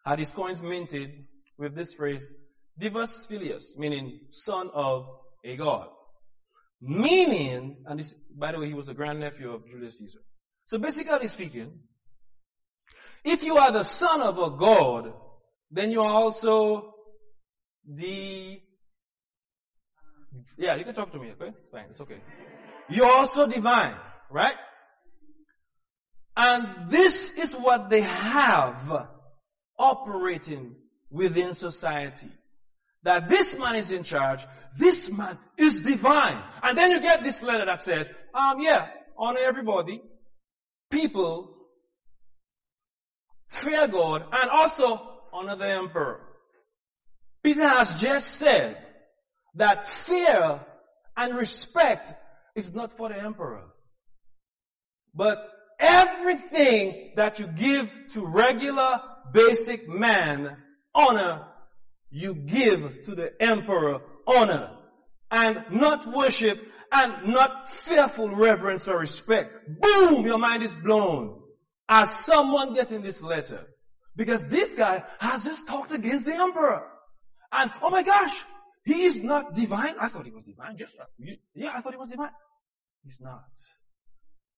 had 0.05 0.19
his 0.19 0.33
coins 0.33 0.61
minted 0.63 1.11
with 1.59 1.75
this 1.75 1.93
phrase, 1.95 2.23
Divus 2.81 3.11
Filius, 3.29 3.75
meaning 3.79 4.21
son 4.31 4.71
of 4.75 5.07
a 5.45 5.57
god. 5.57 5.89
Meaning, 6.81 7.85
and 7.87 7.99
this, 7.99 8.15
by 8.37 8.53
the 8.53 8.59
way, 8.59 8.69
he 8.69 8.75
was 8.75 8.87
the 8.87 8.95
grandnephew 8.95 9.51
of 9.51 9.67
Julius 9.67 9.99
Caesar. 9.99 10.19
So 10.67 10.79
basically 10.79 11.29
speaking, 11.29 11.73
if 13.25 13.43
you 13.43 13.57
are 13.57 13.73
the 13.73 13.85
son 13.85 14.21
of 14.21 14.37
a 14.39 14.57
god, 14.59 15.13
then 15.71 15.91
you 15.91 16.01
are 16.01 16.11
also 16.11 16.95
the 17.87 18.61
yeah, 20.57 20.77
you 20.77 20.85
can 20.85 20.95
talk 20.95 21.13
to 21.13 21.19
me, 21.19 21.33
okay? 21.33 21.53
It's 21.59 21.69
fine, 21.69 21.87
it's 21.91 22.01
okay. 22.01 22.21
You're 22.89 23.11
also 23.11 23.47
divine, 23.47 23.97
right? 24.31 24.55
And 26.37 26.91
this 26.91 27.33
is 27.39 27.55
what 27.55 27.89
they 27.91 28.03
have 28.03 29.09
operating 29.79 30.75
within 31.11 31.55
society. 31.55 32.31
That 33.05 33.29
this 33.29 33.55
man 33.59 33.77
is 33.77 33.91
in 33.91 34.03
charge, 34.03 34.41
this 34.79 35.09
man 35.13 35.39
is 35.59 35.83
divine. 35.87 36.43
And 36.63 36.77
then 36.77 36.91
you 36.91 37.01
get 37.01 37.19
this 37.23 37.37
letter 37.43 37.67
that 37.67 37.83
says, 37.83 38.07
um, 38.35 38.61
yeah, 38.61 38.87
honor 39.17 39.41
everybody, 39.47 40.03
people, 40.91 41.55
fear 43.63 43.87
God, 43.89 44.23
and 44.33 44.51
also 44.51 45.01
honor 45.33 45.57
the 45.57 45.71
emperor. 45.71 46.21
Peter 47.43 47.69
has 47.69 47.95
just 48.01 48.27
said 48.39 48.79
that 49.57 49.85
fear 50.07 50.61
and 51.17 51.37
respect 51.37 52.07
is 52.57 52.75
not 52.75 52.97
for 52.97 53.11
the 53.11 53.21
emperor. 53.21 53.65
But 55.15 55.39
everything 55.79 57.13
that 57.17 57.39
you 57.39 57.47
give 57.47 57.87
to 58.15 58.27
regular 58.27 59.01
basic 59.33 59.89
man 59.89 60.57
honor, 60.95 61.47
you 62.11 62.35
give 62.35 63.05
to 63.07 63.15
the 63.15 63.31
emperor 63.41 64.01
honor. 64.27 64.71
And 65.31 65.59
not 65.73 66.15
worship 66.15 66.59
and 66.93 67.33
not 67.33 67.51
fearful 67.89 68.35
reverence 68.37 68.87
or 68.87 68.99
respect. 68.99 69.51
Boom! 69.81 70.25
Your 70.25 70.39
mind 70.39 70.63
is 70.63 70.73
blown. 70.85 71.41
As 71.89 72.09
someone 72.25 72.75
getting 72.75 73.03
this 73.03 73.21
letter. 73.21 73.67
Because 74.17 74.43
this 74.49 74.69
guy 74.77 75.03
has 75.19 75.43
just 75.43 75.67
talked 75.67 75.93
against 75.93 76.27
the 76.27 76.35
emperor. 76.35 76.83
And 77.51 77.71
oh 77.83 77.91
my 77.91 78.03
gosh, 78.03 78.33
he 78.85 79.07
is 79.07 79.17
not 79.23 79.55
divine. 79.55 79.95
I 80.01 80.09
thought 80.09 80.25
he 80.25 80.31
was 80.31 80.45
divine. 80.45 80.77
Just 80.79 80.95
yeah, 81.55 81.71
I 81.75 81.81
thought 81.81 81.93
he 81.93 81.99
was 81.99 82.11
divine. 82.11 82.31
He's 83.05 83.19
not. 83.21 83.45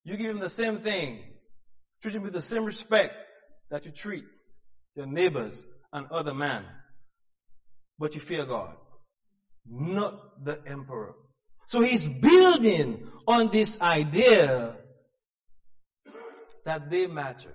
You 0.05 0.17
give 0.17 0.31
him 0.31 0.41
the 0.41 0.51
same 0.51 0.81
thing. 0.81 1.21
Treat 2.03 2.15
him 2.15 2.23
with 2.23 2.35
the 2.35 2.43
same 2.43 2.65
respect 2.65 3.15
that 3.71 3.85
you 3.85 3.93
treat 3.93 4.25
your 4.95 5.07
neighbors 5.07 5.61
and 5.93 6.07
other 6.11 6.35
men. 6.35 6.65
But 7.99 8.15
you 8.15 8.21
fear 8.21 8.45
God, 8.47 8.75
not 9.69 10.45
the 10.45 10.59
emperor. 10.67 11.15
So 11.69 11.81
he's 11.81 12.07
building 12.21 13.09
on 13.27 13.51
this 13.53 13.79
idea 13.81 14.77
that 16.65 16.91
they 16.91 17.07
matter 17.07 17.53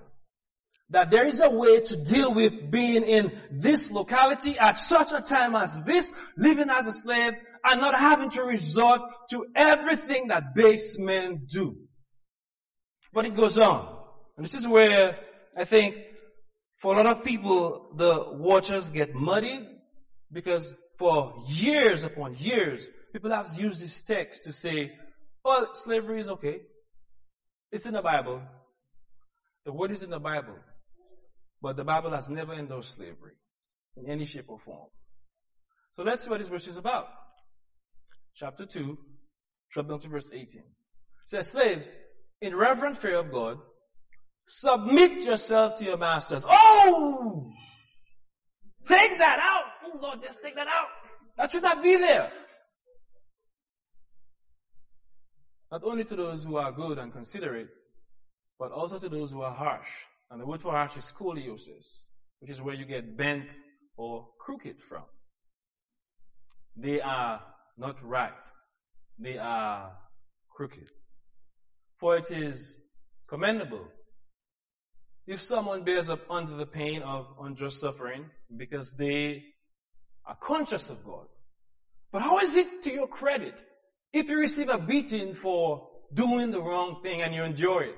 that 0.92 1.10
there 1.10 1.26
is 1.26 1.42
a 1.44 1.50
way 1.50 1.82
to 1.82 2.04
deal 2.04 2.34
with 2.34 2.70
being 2.70 3.04
in 3.04 3.32
this 3.52 3.90
locality 3.92 4.58
at 4.60 4.78
such 4.78 5.08
a 5.12 5.22
time 5.22 5.56
as 5.56 5.70
this, 5.86 6.08
living 6.38 6.70
as 6.70 6.86
a 6.86 6.94
slave, 7.02 7.34
and 7.64 7.82
not 7.82 7.98
having 7.98 8.30
to 8.32 8.44
resort 8.44 9.02
to 9.30 9.46
everything 9.56 10.28
that 10.28 10.54
base 10.54 10.98
men 11.00 11.48
do. 11.52 11.76
But 13.14 13.26
it 13.26 13.36
goes 13.36 13.58
on. 13.58 14.00
And 14.36 14.46
this 14.46 14.54
is 14.54 14.68
where 14.68 15.16
I 15.58 15.66
think 15.66 15.96
for 16.82 16.94
a 16.94 16.98
lot 17.04 17.18
of 17.18 17.24
people 17.24 17.94
the 17.98 18.38
waters 18.38 18.90
get 18.90 19.14
muddy 19.14 19.68
because 20.32 20.64
for 20.98 21.34
years 21.48 22.04
upon 22.04 22.36
years 22.36 22.86
people 23.12 23.32
have 23.32 23.48
used 23.58 23.82
this 23.82 24.02
text 24.08 24.42
to 24.44 24.54
say, 24.54 24.92
well, 25.44 25.68
slavery 25.84 26.22
is 26.22 26.30
okay. 26.30 26.62
It's 27.72 27.86
in 27.86 27.94
the 27.94 28.02
Bible. 28.02 28.42
The 29.66 29.74
word 29.74 29.92
is 29.92 30.04
in 30.04 30.10
the 30.10 30.20
Bible. 30.20 30.56
But 31.62 31.76
the 31.78 31.84
Bible 31.84 32.12
has 32.12 32.28
never 32.30 32.54
endorsed 32.54 32.96
slavery 32.96 33.34
in 33.98 34.10
any 34.10 34.26
shape 34.26 34.46
or 34.48 34.60
form. 34.66 34.88
So 35.94 36.04
let's 36.04 36.24
see 36.24 36.30
what 36.30 36.40
this 36.40 36.50
verse 36.50 36.68
is 36.68 36.78
about. 36.78 37.08
Chapter 38.36 38.66
2, 38.66 38.98
drop 39.74 39.90
down 39.90 40.00
to 40.02 40.08
verse 40.08 40.30
18. 40.32 40.46
It 40.46 40.64
says, 41.28 41.48
Slaves, 41.52 41.88
in 42.42 42.56
reverent 42.56 43.02
fear 43.02 43.20
of 43.20 43.32
God, 43.32 43.58
submit 44.48 45.20
yourself 45.20 45.78
to 45.80 45.86
your 45.86 45.98
masters. 45.98 46.44
Oh! 46.50 47.52
Take 48.88 49.18
that 49.20 49.38
out! 49.40 49.61
Oh 49.84 49.98
Lord, 50.00 50.20
just 50.24 50.40
take 50.44 50.56
that 50.56 50.68
out. 50.68 50.88
That 51.38 51.52
should 51.52 51.64
not 51.64 51.82
be 51.82 51.98
there. 51.98 52.32
Not 55.72 55.84
only 55.84 56.04
to 56.04 56.16
those 56.16 56.44
who 56.44 56.58
are 56.58 56.72
good 56.72 56.98
and 56.98 57.14
considerate, 57.14 57.70
but 58.60 58.72
also 58.72 59.00
to 59.00 59.10
those 59.10 59.32
who 59.32 59.42
are 59.42 59.54
harsh 59.54 59.88
and 60.32 60.40
the 60.40 60.46
word 60.46 60.62
for 60.62 60.72
harsh 60.72 60.96
is 60.96 61.04
scoliosis, 61.14 61.86
which 62.40 62.50
is 62.50 62.62
where 62.62 62.74
you 62.74 62.86
get 62.86 63.18
bent 63.18 63.50
or 63.98 64.30
crooked 64.40 64.78
from. 64.88 65.04
They 66.78 67.02
are 67.02 67.42
not 67.78 67.98
right. 68.02 68.32
They 69.20 69.38
are 69.38 69.92
crooked. 70.50 70.88
For 72.00 72.16
it 72.16 72.32
is 72.32 72.58
commendable 73.30 73.86
if 75.28 75.40
someone 75.42 75.84
bears 75.84 76.10
up 76.10 76.22
under 76.30 76.56
the 76.56 76.66
pain 76.66 77.02
of 77.04 77.26
unjust 77.42 77.82
suffering 77.82 78.26
because 78.56 78.90
they 78.98 79.44
are 80.26 80.38
conscious 80.42 80.88
of 80.90 81.04
God. 81.06 81.28
But 82.12 82.22
how 82.22 82.40
is 82.40 82.56
it 82.56 82.84
to 82.84 82.92
your 82.92 83.08
credit 83.08 83.56
if 84.14 84.28
you 84.28 84.38
receive 84.38 84.70
a 84.70 84.78
beating 84.78 85.36
for 85.42 85.88
doing 86.14 86.52
the 86.52 86.62
wrong 86.62 87.00
thing 87.02 87.22
and 87.22 87.34
you 87.34 87.44
endure 87.44 87.84
it? 87.84 87.96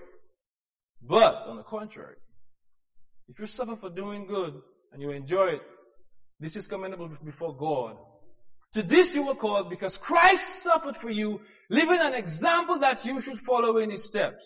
But, 1.02 1.48
on 1.48 1.58
the 1.58 1.64
contrary, 1.64 2.16
if 3.28 3.40
you 3.40 3.48
suffer 3.48 3.76
for 3.80 3.90
doing 3.90 4.26
good 4.26 4.54
and 4.92 5.02
you 5.02 5.12
enjoy 5.12 5.48
it, 5.48 5.62
this 6.40 6.56
is 6.56 6.68
commendable 6.68 7.10
before 7.24 7.56
God. 7.56 7.98
To 8.74 8.84
this 8.84 9.12
you 9.14 9.26
were 9.26 9.36
called 9.36 9.70
because 9.70 9.98
Christ 10.02 10.42
suffered 10.64 10.96
for 11.02 11.10
you, 11.10 11.40
leaving 11.70 12.00
an 12.00 12.14
example 12.14 12.80
that 12.80 13.06
you 13.06 13.22
should 13.22 13.40
follow 13.46 13.78
in 13.78 13.92
his 13.92 14.06
steps. 14.08 14.44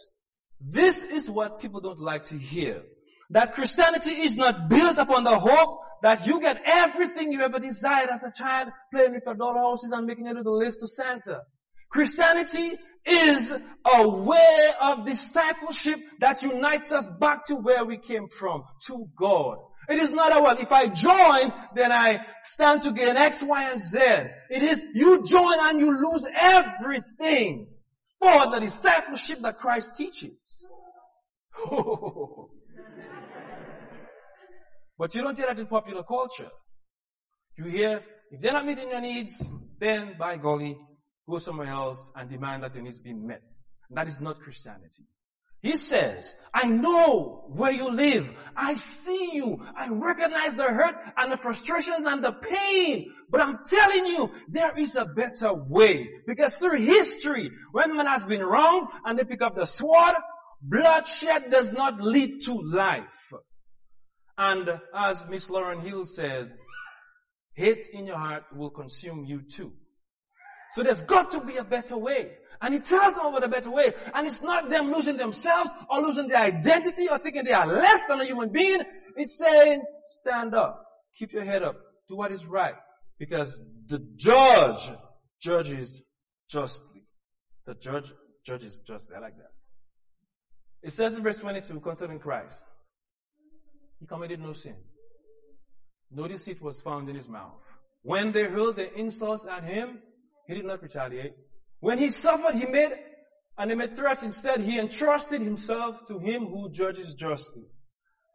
This 0.59 0.95
is 1.13 1.29
what 1.29 1.59
people 1.59 1.79
don't 1.79 1.99
like 1.99 2.25
to 2.25 2.37
hear. 2.37 2.81
That 3.29 3.53
Christianity 3.53 4.11
is 4.11 4.37
not 4.37 4.69
built 4.69 4.97
upon 4.97 5.23
the 5.23 5.37
hope 5.37 5.79
that 6.01 6.25
you 6.25 6.39
get 6.39 6.57
everything 6.65 7.31
you 7.31 7.41
ever 7.41 7.59
desired 7.59 8.09
as 8.09 8.23
a 8.23 8.31
child, 8.37 8.69
playing 8.93 9.13
with 9.13 9.23
your 9.25 9.35
dollhouses 9.35 9.91
and 9.91 10.05
making 10.05 10.27
a 10.27 10.33
little 10.33 10.57
list 10.57 10.79
to 10.79 10.87
Santa. 10.87 11.41
Christianity 11.89 12.73
is 13.05 13.51
a 13.85 14.09
way 14.09 14.67
of 14.81 15.05
discipleship 15.05 15.99
that 16.19 16.41
unites 16.41 16.91
us 16.91 17.05
back 17.19 17.45
to 17.47 17.55
where 17.55 17.85
we 17.85 17.97
came 17.97 18.27
from, 18.39 18.63
to 18.87 19.07
God. 19.17 19.57
It 19.89 20.01
is 20.01 20.11
not 20.11 20.37
a 20.37 20.41
well, 20.41 20.57
if 20.59 20.71
I 20.71 20.87
join, 20.87 21.53
then 21.73 21.91
I 21.93 22.17
stand 22.43 22.81
to 22.81 22.91
gain 22.91 23.15
X, 23.15 23.41
Y, 23.41 23.71
and 23.71 23.79
Z. 23.79 23.97
It 24.49 24.63
is 24.63 24.83
you 24.93 25.23
join 25.25 25.57
and 25.59 25.79
you 25.79 25.91
lose 25.91 26.25
everything 26.39 27.67
for 28.19 28.51
the 28.51 28.59
discipleship 28.65 29.39
that 29.43 29.59
Christ 29.59 29.91
teaches. 29.97 30.37
but 34.97 35.13
you 35.13 35.21
don't 35.21 35.37
hear 35.37 35.47
that 35.47 35.59
in 35.59 35.67
popular 35.67 36.03
culture. 36.03 36.49
You 37.57 37.65
hear, 37.65 38.01
if 38.31 38.41
they're 38.41 38.53
not 38.53 38.65
meeting 38.65 38.89
your 38.89 39.01
needs, 39.01 39.41
then 39.79 40.15
by 40.17 40.37
golly, 40.37 40.77
go 41.29 41.39
somewhere 41.39 41.67
else 41.67 41.99
and 42.15 42.29
demand 42.29 42.63
that 42.63 42.73
your 42.75 42.83
needs 42.83 42.99
be 42.99 43.13
met. 43.13 43.43
And 43.89 43.97
that 43.97 44.07
is 44.07 44.17
not 44.19 44.39
Christianity. 44.39 45.05
He 45.61 45.75
says, 45.75 46.35
I 46.53 46.67
know 46.67 47.45
where 47.49 47.71
you 47.71 47.89
live. 47.89 48.25
I 48.55 48.75
see 49.03 49.31
you. 49.33 49.57
I 49.75 49.87
recognize 49.89 50.55
the 50.55 50.63
hurt 50.63 50.95
and 51.17 51.31
the 51.31 51.37
frustrations 51.37 52.05
and 52.05 52.23
the 52.23 52.31
pain. 52.31 53.11
But 53.29 53.41
I'm 53.41 53.59
telling 53.67 54.05
you, 54.05 54.29
there 54.49 54.77
is 54.77 54.95
a 54.95 55.05
better 55.05 55.53
way. 55.53 56.09
Because 56.27 56.53
through 56.55 56.85
history, 56.85 57.49
when 57.71 57.97
man 57.97 58.05
has 58.05 58.23
been 58.25 58.43
wronged 58.43 58.89
and 59.05 59.17
they 59.17 59.23
pick 59.23 59.41
up 59.41 59.55
the 59.55 59.65
sword, 59.65 60.13
bloodshed 60.61 61.49
does 61.49 61.69
not 61.71 61.99
lead 62.01 62.41
to 62.45 62.53
life. 62.53 63.03
And 64.37 64.69
as 64.95 65.17
Miss 65.29 65.47
Lauryn 65.49 65.81
Hill 65.81 66.05
said, 66.05 66.53
hate 67.53 67.85
in 67.91 68.05
your 68.05 68.17
heart 68.17 68.43
will 68.55 68.69
consume 68.69 69.25
you 69.25 69.41
too. 69.55 69.71
So 70.73 70.83
there's 70.83 71.01
got 71.01 71.31
to 71.31 71.41
be 71.41 71.57
a 71.57 71.63
better 71.63 71.97
way. 71.97 72.31
And 72.61 72.73
he 72.73 72.79
tells 72.79 73.15
them 73.15 73.25
about 73.25 73.43
a 73.43 73.47
better 73.47 73.71
way. 73.71 73.93
And 74.13 74.27
it's 74.27 74.41
not 74.41 74.69
them 74.69 74.91
losing 74.91 75.17
themselves 75.17 75.69
or 75.89 76.01
losing 76.01 76.27
their 76.27 76.41
identity 76.41 77.07
or 77.09 77.19
thinking 77.19 77.43
they 77.45 77.51
are 77.51 77.67
less 77.67 78.01
than 78.09 78.19
a 78.19 78.25
human 78.25 78.51
being. 78.51 78.81
It's 79.15 79.37
saying, 79.37 79.83
stand 80.21 80.53
up. 80.53 80.83
Keep 81.17 81.33
your 81.33 81.45
head 81.45 81.63
up. 81.63 81.77
Do 82.09 82.15
what 82.15 82.31
is 82.31 82.45
right. 82.45 82.75
Because 83.19 83.51
the 83.89 84.05
judge 84.17 84.97
judges 85.41 86.01
justly. 86.49 87.03
The 87.65 87.75
judge 87.75 88.11
judges 88.45 88.77
justly. 88.87 89.15
I 89.15 89.19
like 89.19 89.37
that. 89.37 89.51
It 90.83 90.93
says 90.93 91.13
in 91.13 91.23
verse 91.23 91.37
22 91.37 91.79
concerning 91.79 92.19
Christ, 92.19 92.55
He 93.99 94.05
committed 94.05 94.39
no 94.39 94.53
sin. 94.53 94.75
No 96.11 96.27
deceit 96.27 96.61
was 96.61 96.79
found 96.81 97.09
in 97.09 97.15
His 97.15 97.27
mouth. 97.27 97.61
When 98.03 98.31
they 98.31 98.43
hurled 98.43 98.77
their 98.77 98.93
insults 98.93 99.45
at 99.49 99.63
Him, 99.63 99.99
He 100.47 100.53
did 100.53 100.65
not 100.65 100.81
retaliate. 100.81 101.33
When 101.79 101.99
he 101.99 102.09
suffered, 102.09 102.55
he 102.55 102.65
made 102.65 102.91
and 103.57 103.71
he 103.71 103.75
made 103.75 103.95
threats. 103.95 104.23
Instead, 104.23 104.61
he 104.61 104.79
entrusted 104.79 105.41
himself 105.41 105.95
to 106.07 106.19
him 106.19 106.45
who 106.45 106.69
judges 106.71 107.13
justly. 107.17 107.63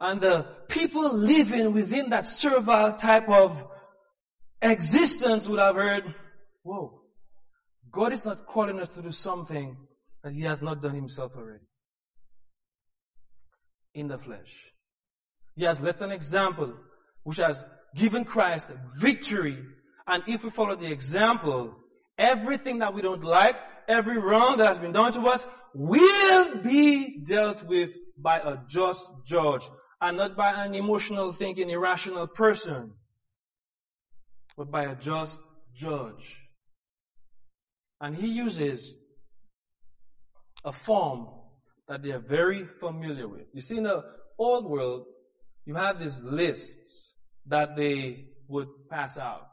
And 0.01 0.21
the 0.21 0.47
people 0.69 1.17
living 1.17 1.73
within 1.73 2.11
that 2.11 2.27
servile 2.27 2.97
type 2.97 3.29
of 3.29 3.53
existence 4.61 5.47
would 5.49 5.61
have 5.61 5.77
heard, 5.77 6.03
whoa, 6.65 7.03
God 7.93 8.13
is 8.13 8.25
not 8.25 8.47
calling 8.47 8.81
us 8.81 8.89
to 8.97 9.03
do 9.03 9.13
something 9.13 9.77
that 10.25 10.33
he 10.33 10.43
has 10.43 10.61
not 10.61 10.83
done 10.83 10.95
himself 10.95 11.33
already. 11.37 11.65
In 13.95 14.09
the 14.09 14.19
flesh. 14.19 14.49
He 15.57 15.65
has 15.65 15.79
left 15.81 16.01
an 16.01 16.11
example 16.11 16.75
which 17.25 17.39
has 17.39 17.57
given 17.99 18.25
Christ 18.25 18.67
victory. 19.01 19.59
And 20.07 20.23
if 20.27 20.43
we 20.43 20.51
follow 20.51 20.77
the 20.77 20.91
example, 20.91 21.77
Everything 22.19 22.79
that 22.81 22.93
we 22.93 23.03
don't 23.03 23.25
like, 23.25 23.55
every 23.89 24.19
wrong 24.19 24.57
that 24.59 24.69
has 24.69 24.79
been 24.79 24.93
done 24.93 25.13
to 25.15 25.21
us, 25.23 25.45
will 25.75 26.63
be 26.63 27.25
dealt 27.27 27.67
with 27.67 27.91
by 28.19 28.39
a 28.39 28.57
just 28.69 29.01
judge 29.27 29.63
and 30.01 30.19
not 30.19 30.37
by 30.37 30.65
an 30.65 30.75
emotional 30.75 31.35
thinking, 31.39 31.71
irrational 31.71 32.27
person, 32.27 32.93
but 34.57 34.71
by 34.71 34.85
a 34.85 34.95
just 34.95 35.37
judge. 35.75 36.23
And 38.01 38.15
he 38.15 38.27
uses 38.27 38.95
a 40.65 40.73
form 40.85 41.29
that 41.89 42.03
they 42.03 42.11
are 42.11 42.21
very 42.21 42.67
familiar 42.79 43.27
with. 43.27 43.47
You 43.55 43.63
see, 43.63 43.79
in 43.79 43.85
the 43.85 44.03
old 44.39 44.71
world, 44.71 45.07
you 45.65 45.75
had 45.75 45.99
these 45.99 46.19
lists 46.23 47.13
that 47.47 47.77
they 47.77 48.27
would 48.49 48.69
pass 48.91 49.17
out. 49.17 49.49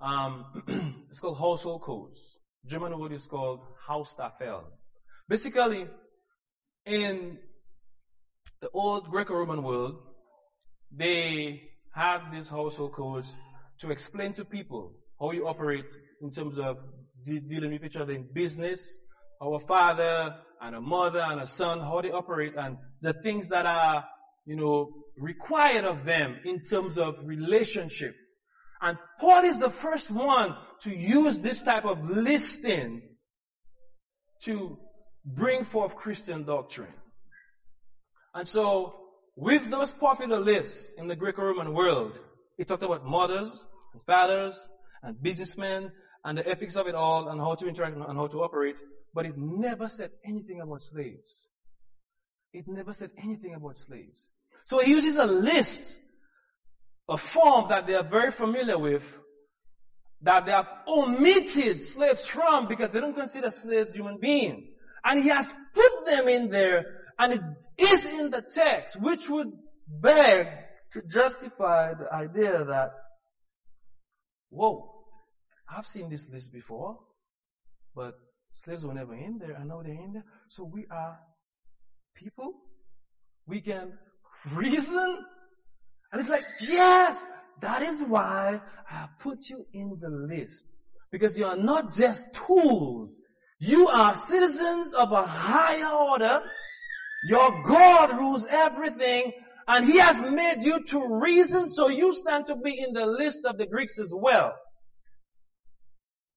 Um, 0.00 1.04
it's 1.10 1.20
called 1.20 1.38
household 1.38 1.82
codes. 1.82 2.18
German 2.66 2.98
word 2.98 3.12
is 3.12 3.26
called 3.30 3.60
Haustafel. 3.88 4.64
Basically, 5.28 5.86
in 6.86 7.38
the 8.60 8.68
old 8.72 9.08
Greco-Roman 9.10 9.62
world, 9.62 9.96
they 10.90 11.62
have 11.94 12.32
these 12.32 12.48
household 12.48 12.92
codes 12.94 13.28
to 13.80 13.90
explain 13.90 14.32
to 14.34 14.44
people 14.44 14.92
how 15.18 15.30
you 15.30 15.46
operate 15.46 15.84
in 16.22 16.32
terms 16.32 16.58
of 16.58 16.78
de- 17.24 17.40
dealing 17.40 17.72
with 17.72 17.84
each 17.84 17.96
other 17.96 18.12
in 18.12 18.26
business, 18.34 18.80
a 19.40 19.58
father 19.66 20.34
and 20.60 20.74
a 20.74 20.80
mother 20.80 21.20
and 21.20 21.40
a 21.40 21.46
son, 21.46 21.80
how 21.80 22.00
they 22.02 22.10
operate, 22.10 22.52
and 22.56 22.76
the 23.00 23.14
things 23.22 23.48
that 23.48 23.66
are, 23.66 24.04
you 24.44 24.56
know, 24.56 24.90
required 25.20 25.84
of 25.84 26.04
them 26.04 26.36
in 26.44 26.62
terms 26.64 26.98
of 26.98 27.14
relationship. 27.24 28.14
And 28.80 28.96
Paul 29.20 29.44
is 29.44 29.58
the 29.58 29.72
first 29.82 30.10
one 30.10 30.56
to 30.82 30.90
use 30.90 31.38
this 31.42 31.62
type 31.62 31.84
of 31.84 31.98
listing 32.02 33.02
to 34.46 34.78
bring 35.24 35.66
forth 35.66 35.94
Christian 35.94 36.44
doctrine. 36.44 36.94
And 38.34 38.48
so, 38.48 38.94
with 39.36 39.70
those 39.70 39.92
popular 40.00 40.40
lists 40.40 40.94
in 40.96 41.08
the 41.08 41.16
Greco-Roman 41.16 41.74
world, 41.74 42.18
he 42.56 42.64
talked 42.64 42.82
about 42.82 43.04
mothers 43.04 43.50
and 43.92 44.02
fathers 44.04 44.58
and 45.02 45.20
businessmen 45.22 45.92
and 46.24 46.38
the 46.38 46.48
ethics 46.48 46.76
of 46.76 46.86
it 46.86 46.94
all 46.94 47.28
and 47.28 47.40
how 47.40 47.54
to 47.54 47.66
interact 47.66 47.96
and 47.96 48.04
how 48.04 48.26
to 48.26 48.42
operate, 48.42 48.76
but 49.14 49.26
it 49.26 49.36
never 49.36 49.88
said 49.88 50.10
anything 50.24 50.60
about 50.60 50.80
slaves. 50.82 51.46
It 52.52 52.66
never 52.66 52.92
said 52.92 53.10
anything 53.22 53.54
about 53.54 53.76
slaves. 53.76 54.26
So 54.66 54.80
he 54.80 54.90
uses 54.90 55.16
a 55.16 55.24
list 55.24 55.98
a 57.10 57.16
form 57.34 57.68
that 57.68 57.86
they 57.86 57.94
are 57.94 58.08
very 58.08 58.30
familiar 58.30 58.78
with 58.78 59.02
that 60.22 60.44
they 60.46 60.52
have 60.52 60.68
omitted 60.86 61.82
slaves 61.94 62.26
from 62.32 62.68
because 62.68 62.90
they 62.92 63.00
don't 63.00 63.16
consider 63.16 63.50
slaves 63.62 63.94
human 63.94 64.18
beings. 64.20 64.66
And 65.02 65.22
he 65.22 65.28
has 65.30 65.46
put 65.74 66.06
them 66.06 66.28
in 66.28 66.50
there 66.50 66.84
and 67.18 67.32
it 67.32 67.40
is 67.78 68.06
in 68.06 68.30
the 68.30 68.42
text 68.54 68.98
which 69.00 69.22
would 69.28 69.48
beg 69.88 70.46
to 70.92 71.02
justify 71.12 71.94
the 71.94 72.12
idea 72.14 72.64
that, 72.64 72.90
whoa, 74.50 74.92
I've 75.68 75.86
seen 75.86 76.10
this 76.10 76.24
list 76.30 76.52
before, 76.52 76.98
but 77.94 78.14
slaves 78.64 78.84
were 78.84 78.94
never 78.94 79.14
in 79.14 79.38
there. 79.38 79.56
I 79.56 79.64
know 79.64 79.82
they're 79.82 79.92
in 79.92 80.12
there. 80.12 80.24
So 80.50 80.64
we 80.64 80.86
are 80.90 81.18
people. 82.14 82.54
We 83.46 83.62
can 83.62 83.92
reason 84.54 85.24
and 86.12 86.20
it's 86.20 86.30
like, 86.30 86.44
yes, 86.60 87.16
that 87.62 87.82
is 87.82 88.00
why 88.06 88.60
I 88.90 89.08
put 89.22 89.38
you 89.48 89.64
in 89.72 89.98
the 90.00 90.08
list. 90.08 90.64
Because 91.12 91.36
you 91.36 91.44
are 91.44 91.56
not 91.56 91.92
just 91.92 92.24
tools. 92.46 93.20
You 93.58 93.88
are 93.88 94.14
citizens 94.28 94.94
of 94.96 95.12
a 95.12 95.22
higher 95.22 95.92
order. 95.92 96.40
Your 97.24 97.62
God 97.68 98.16
rules 98.16 98.46
everything. 98.50 99.32
And 99.68 99.84
He 99.84 100.00
has 100.00 100.16
made 100.32 100.62
you 100.62 100.80
to 100.88 101.20
reason 101.20 101.68
so 101.68 101.88
you 101.88 102.12
stand 102.14 102.46
to 102.46 102.56
be 102.56 102.84
in 102.86 102.92
the 102.92 103.06
list 103.06 103.40
of 103.44 103.58
the 103.58 103.66
Greeks 103.66 103.98
as 104.00 104.12
well. 104.12 104.52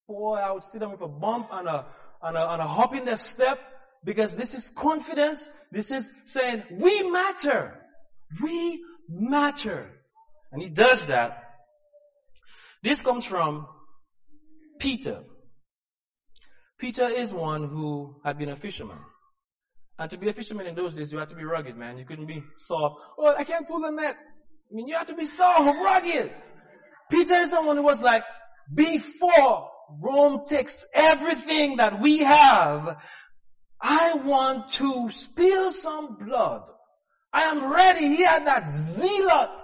Boy, 0.08 0.36
I 0.36 0.52
would 0.52 0.64
see 0.72 0.80
them 0.80 0.92
with 0.92 1.02
a 1.02 1.08
bump 1.08 1.48
and 1.52 1.68
a, 1.68 1.86
and 2.22 2.38
a, 2.38 2.52
and 2.52 2.62
a 2.62 2.68
hop 2.68 2.94
in 2.94 3.06
their 3.06 3.16
step 3.16 3.58
because 4.04 4.36
this 4.36 4.54
is 4.54 4.70
confidence. 4.78 5.42
This 5.72 5.90
is 5.90 6.08
saying, 6.28 6.64
we 6.80 7.10
matter. 7.10 7.80
We 8.42 8.82
matter. 9.10 9.90
And 10.52 10.62
he 10.62 10.70
does 10.70 11.04
that. 11.08 11.44
This 12.84 13.02
comes 13.02 13.26
from 13.26 13.66
Peter. 14.80 15.22
Peter 16.80 17.10
is 17.10 17.32
one 17.32 17.70
who 17.70 18.16
had 18.26 18.38
been 18.38 18.50
a 18.50 18.58
fisherman. 18.58 18.98
And 19.98 20.10
to 20.10 20.18
be 20.18 20.30
a 20.30 20.34
fisherman 20.34 20.66
in 20.66 20.76
those 20.76 20.96
days, 20.96 21.12
you 21.12 21.18
had 21.18 21.30
to 21.30 21.36
be 21.36 21.44
rugged, 21.44 21.78
man. 21.78 21.98
You 21.98 22.06
couldn't 22.06 22.26
be 22.26 22.44
soft. 22.68 22.96
Oh, 23.18 23.34
I 23.38 23.44
can't 23.44 23.68
pull 23.68 23.82
the 23.82 23.92
net. 23.92 24.16
I 24.16 24.76
mean, 24.76 24.88
you 24.88 24.96
had 24.98 25.08
to 25.08 25.16
be 25.16 25.26
soft, 25.26 25.78
rugged. 25.84 26.32
Peter 27.10 27.42
is 27.42 27.52
someone 27.52 27.78
who 27.78 27.84
was 27.84 28.00
like, 28.02 28.24
before 28.74 29.70
Rome 30.02 30.42
takes 30.50 30.74
everything 30.94 31.78
that 31.78 32.02
we 32.02 32.20
have, 32.20 32.98
I 33.82 34.14
want 34.16 34.72
to 34.78 35.08
spill 35.10 35.72
some 35.72 36.18
blood 36.18 36.64
I 37.34 37.44
am 37.44 37.74
ready. 37.74 38.16
He 38.16 38.24
had 38.24 38.46
that 38.46 38.68
zealot 38.96 39.60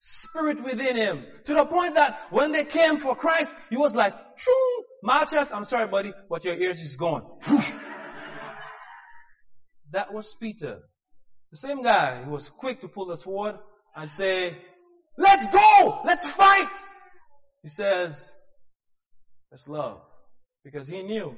spirit 0.00 0.62
within 0.62 0.96
him. 0.96 1.24
To 1.46 1.54
the 1.54 1.64
point 1.64 1.94
that 1.94 2.18
when 2.30 2.52
they 2.52 2.64
came 2.64 3.00
for 3.00 3.16
Christ, 3.16 3.50
he 3.70 3.76
was 3.76 3.94
like, 3.94 4.12
Shoo, 4.36 4.84
Malchus, 5.02 5.48
I'm 5.52 5.64
sorry, 5.64 5.88
buddy, 5.88 6.12
but 6.28 6.44
your 6.44 6.54
ears 6.54 6.78
is 6.78 6.96
gone. 6.96 7.24
that 9.92 10.12
was 10.12 10.34
Peter. 10.40 10.80
The 11.52 11.56
same 11.56 11.82
guy 11.82 12.22
who 12.22 12.32
was 12.32 12.50
quick 12.58 12.80
to 12.82 12.88
pull 12.88 13.06
the 13.06 13.16
sword 13.16 13.56
and 13.94 14.10
say, 14.10 14.58
Let's 15.16 15.44
go! 15.52 16.02
Let's 16.04 16.22
fight! 16.36 16.68
He 17.62 17.70
says, 17.70 18.12
Let's 19.50 19.66
love. 19.66 20.00
Because 20.64 20.88
he 20.88 21.02
knew 21.02 21.34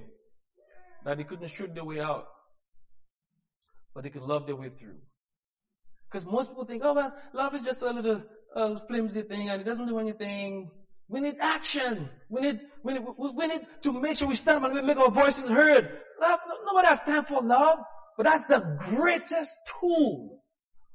that 1.05 1.19
he 1.19 1.25
couldn't 1.25 1.51
shoot 1.57 1.75
their 1.75 1.85
way 1.85 2.01
out, 2.01 2.27
but 3.95 4.05
he 4.05 4.11
could 4.11 4.23
love 4.23 4.47
their 4.47 4.57
way 4.57 4.71
through. 4.71 4.97
Because 6.11 6.27
most 6.27 6.49
people 6.49 6.64
think, 6.64 6.83
oh, 6.85 6.94
well, 6.94 7.14
love 7.35 7.55
is 7.55 7.62
just 7.62 7.83
a 7.83 7.90
little 7.90 8.23
flimsy 8.88 9.23
thing 9.23 9.51
and 9.51 9.61
it 9.61 9.64
doesn't 9.64 9.87
do 9.87 9.99
anything. 9.99 10.71
We 11.09 11.21
need 11.21 11.37
action. 11.40 12.09
We 12.29 12.40
need, 12.40 12.61
we 12.83 12.94
need, 12.94 13.03
we 13.16 13.47
need 13.47 13.61
to 13.83 13.92
make 13.92 14.16
sure 14.16 14.29
we 14.29 14.37
stand 14.37 14.59
up 14.59 14.64
and 14.64 14.75
we 14.75 14.83
make 14.83 14.99
our 14.99 15.11
voices 15.11 15.49
heard. 15.49 15.88
Love, 16.21 16.38
nobody 16.66 16.88
has 16.88 16.99
time 17.07 17.25
for 17.25 17.42
love, 17.42 17.79
but 18.16 18.25
that's 18.25 18.47
the 18.47 18.79
greatest 18.90 19.51
tool, 19.81 20.42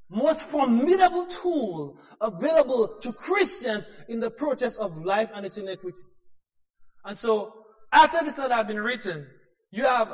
most 0.09 0.43
formidable 0.51 1.27
tool 1.41 1.97
available 2.21 2.99
to 3.01 3.11
Christians 3.13 3.85
in 4.07 4.19
the 4.19 4.29
protest 4.29 4.77
of 4.79 4.95
life 4.97 5.29
and 5.33 5.45
its 5.45 5.57
inequity. 5.57 6.01
And 7.05 7.17
so, 7.17 7.53
after 7.91 8.19
this 8.23 8.37
letter 8.37 8.53
had 8.53 8.67
been 8.67 8.81
written, 8.81 9.25
you 9.71 9.85
have 9.85 10.07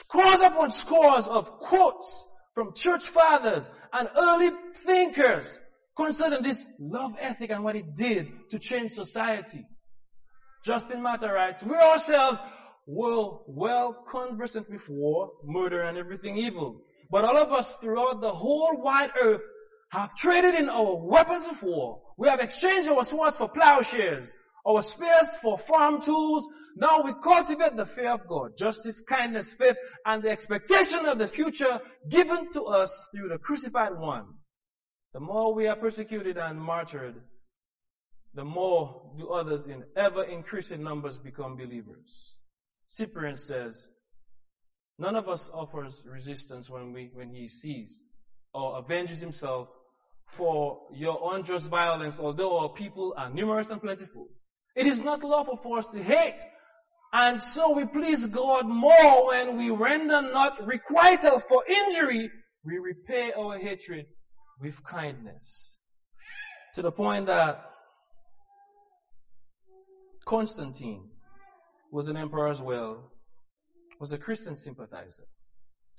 scores 0.00 0.40
upon 0.44 0.70
scores 0.70 1.26
of 1.28 1.46
quotes 1.60 2.26
from 2.56 2.72
church 2.74 3.02
fathers 3.12 3.68
and 3.92 4.08
early 4.16 4.48
thinkers 4.86 5.46
concerning 5.94 6.42
this 6.42 6.56
love 6.80 7.12
ethic 7.20 7.50
and 7.50 7.62
what 7.62 7.76
it 7.76 7.84
did 7.96 8.26
to 8.50 8.58
change 8.58 8.92
society. 8.92 9.62
Justin 10.64 11.02
Martyr 11.02 11.34
writes, 11.34 11.62
we 11.62 11.74
ourselves 11.76 12.38
were 12.86 13.38
well 13.46 14.04
conversant 14.10 14.70
with 14.70 14.80
war, 14.88 15.32
murder, 15.44 15.82
and 15.82 15.98
everything 15.98 16.38
evil. 16.38 16.80
But 17.10 17.24
all 17.24 17.36
of 17.36 17.52
us 17.52 17.66
throughout 17.82 18.22
the 18.22 18.32
whole 18.32 18.80
wide 18.82 19.10
earth 19.22 19.42
have 19.90 20.08
traded 20.16 20.54
in 20.54 20.70
our 20.70 20.96
weapons 20.96 21.44
of 21.50 21.62
war. 21.62 22.00
We 22.16 22.26
have 22.28 22.40
exchanged 22.40 22.88
our 22.88 23.04
swords 23.04 23.36
for 23.36 23.48
plowshares, 23.48 24.24
our 24.66 24.82
spears 24.82 25.28
for 25.42 25.58
farm 25.68 26.00
tools. 26.04 26.46
Now 26.76 27.02
we 27.02 27.14
cultivate 27.22 27.76
the 27.76 27.86
fear 27.94 28.12
of 28.12 28.26
God, 28.28 28.52
justice, 28.58 29.00
kindness, 29.08 29.54
faith, 29.58 29.76
and 30.04 30.22
the 30.22 30.28
expectation 30.28 31.06
of 31.06 31.18
the 31.18 31.28
future 31.28 31.78
given 32.10 32.52
to 32.52 32.62
us 32.64 32.90
through 33.14 33.28
the 33.28 33.38
crucified 33.38 33.98
one. 33.98 34.26
The 35.14 35.20
more 35.20 35.54
we 35.54 35.66
are 35.66 35.76
persecuted 35.76 36.36
and 36.36 36.60
martyred, 36.60 37.14
the 38.34 38.44
more 38.44 39.14
do 39.18 39.28
others 39.28 39.64
in 39.64 39.82
ever 39.96 40.24
increasing 40.24 40.82
numbers 40.82 41.16
become 41.16 41.56
believers. 41.56 42.32
Cyprian 42.88 43.38
says, 43.38 43.74
None 44.98 45.16
of 45.16 45.28
us 45.28 45.48
offers 45.52 45.94
resistance 46.04 46.70
when, 46.70 46.92
we, 46.92 47.10
when 47.12 47.30
he 47.30 47.48
sees 47.48 48.00
or 48.54 48.78
avenges 48.78 49.18
himself 49.18 49.68
for 50.36 50.80
your 50.92 51.34
unjust 51.34 51.68
violence, 51.68 52.16
although 52.18 52.58
our 52.58 52.70
people 52.70 53.14
are 53.16 53.30
numerous 53.30 53.68
and 53.70 53.80
plentiful. 53.80 54.28
It 54.76 54.86
is 54.86 55.00
not 55.00 55.24
lawful 55.24 55.58
for 55.62 55.78
us 55.78 55.86
to 55.92 56.02
hate, 56.02 56.38
and 57.12 57.40
so 57.54 57.74
we 57.74 57.86
please 57.86 58.26
God 58.26 58.66
more 58.66 59.28
when 59.28 59.56
we 59.56 59.70
render 59.70 60.20
not 60.20 60.66
requital 60.66 61.42
for 61.48 61.64
injury, 61.66 62.30
we 62.62 62.78
repay 62.78 63.32
our 63.32 63.58
hatred 63.58 64.06
with 64.60 64.74
kindness. 64.84 65.78
To 66.74 66.82
the 66.82 66.90
point 66.90 67.26
that 67.26 67.64
Constantine 70.26 71.08
was 71.90 72.08
an 72.08 72.18
emperor 72.18 72.48
as 72.48 72.60
well, 72.60 73.10
was 73.98 74.12
a 74.12 74.18
Christian 74.18 74.56
sympathizer. 74.56 75.24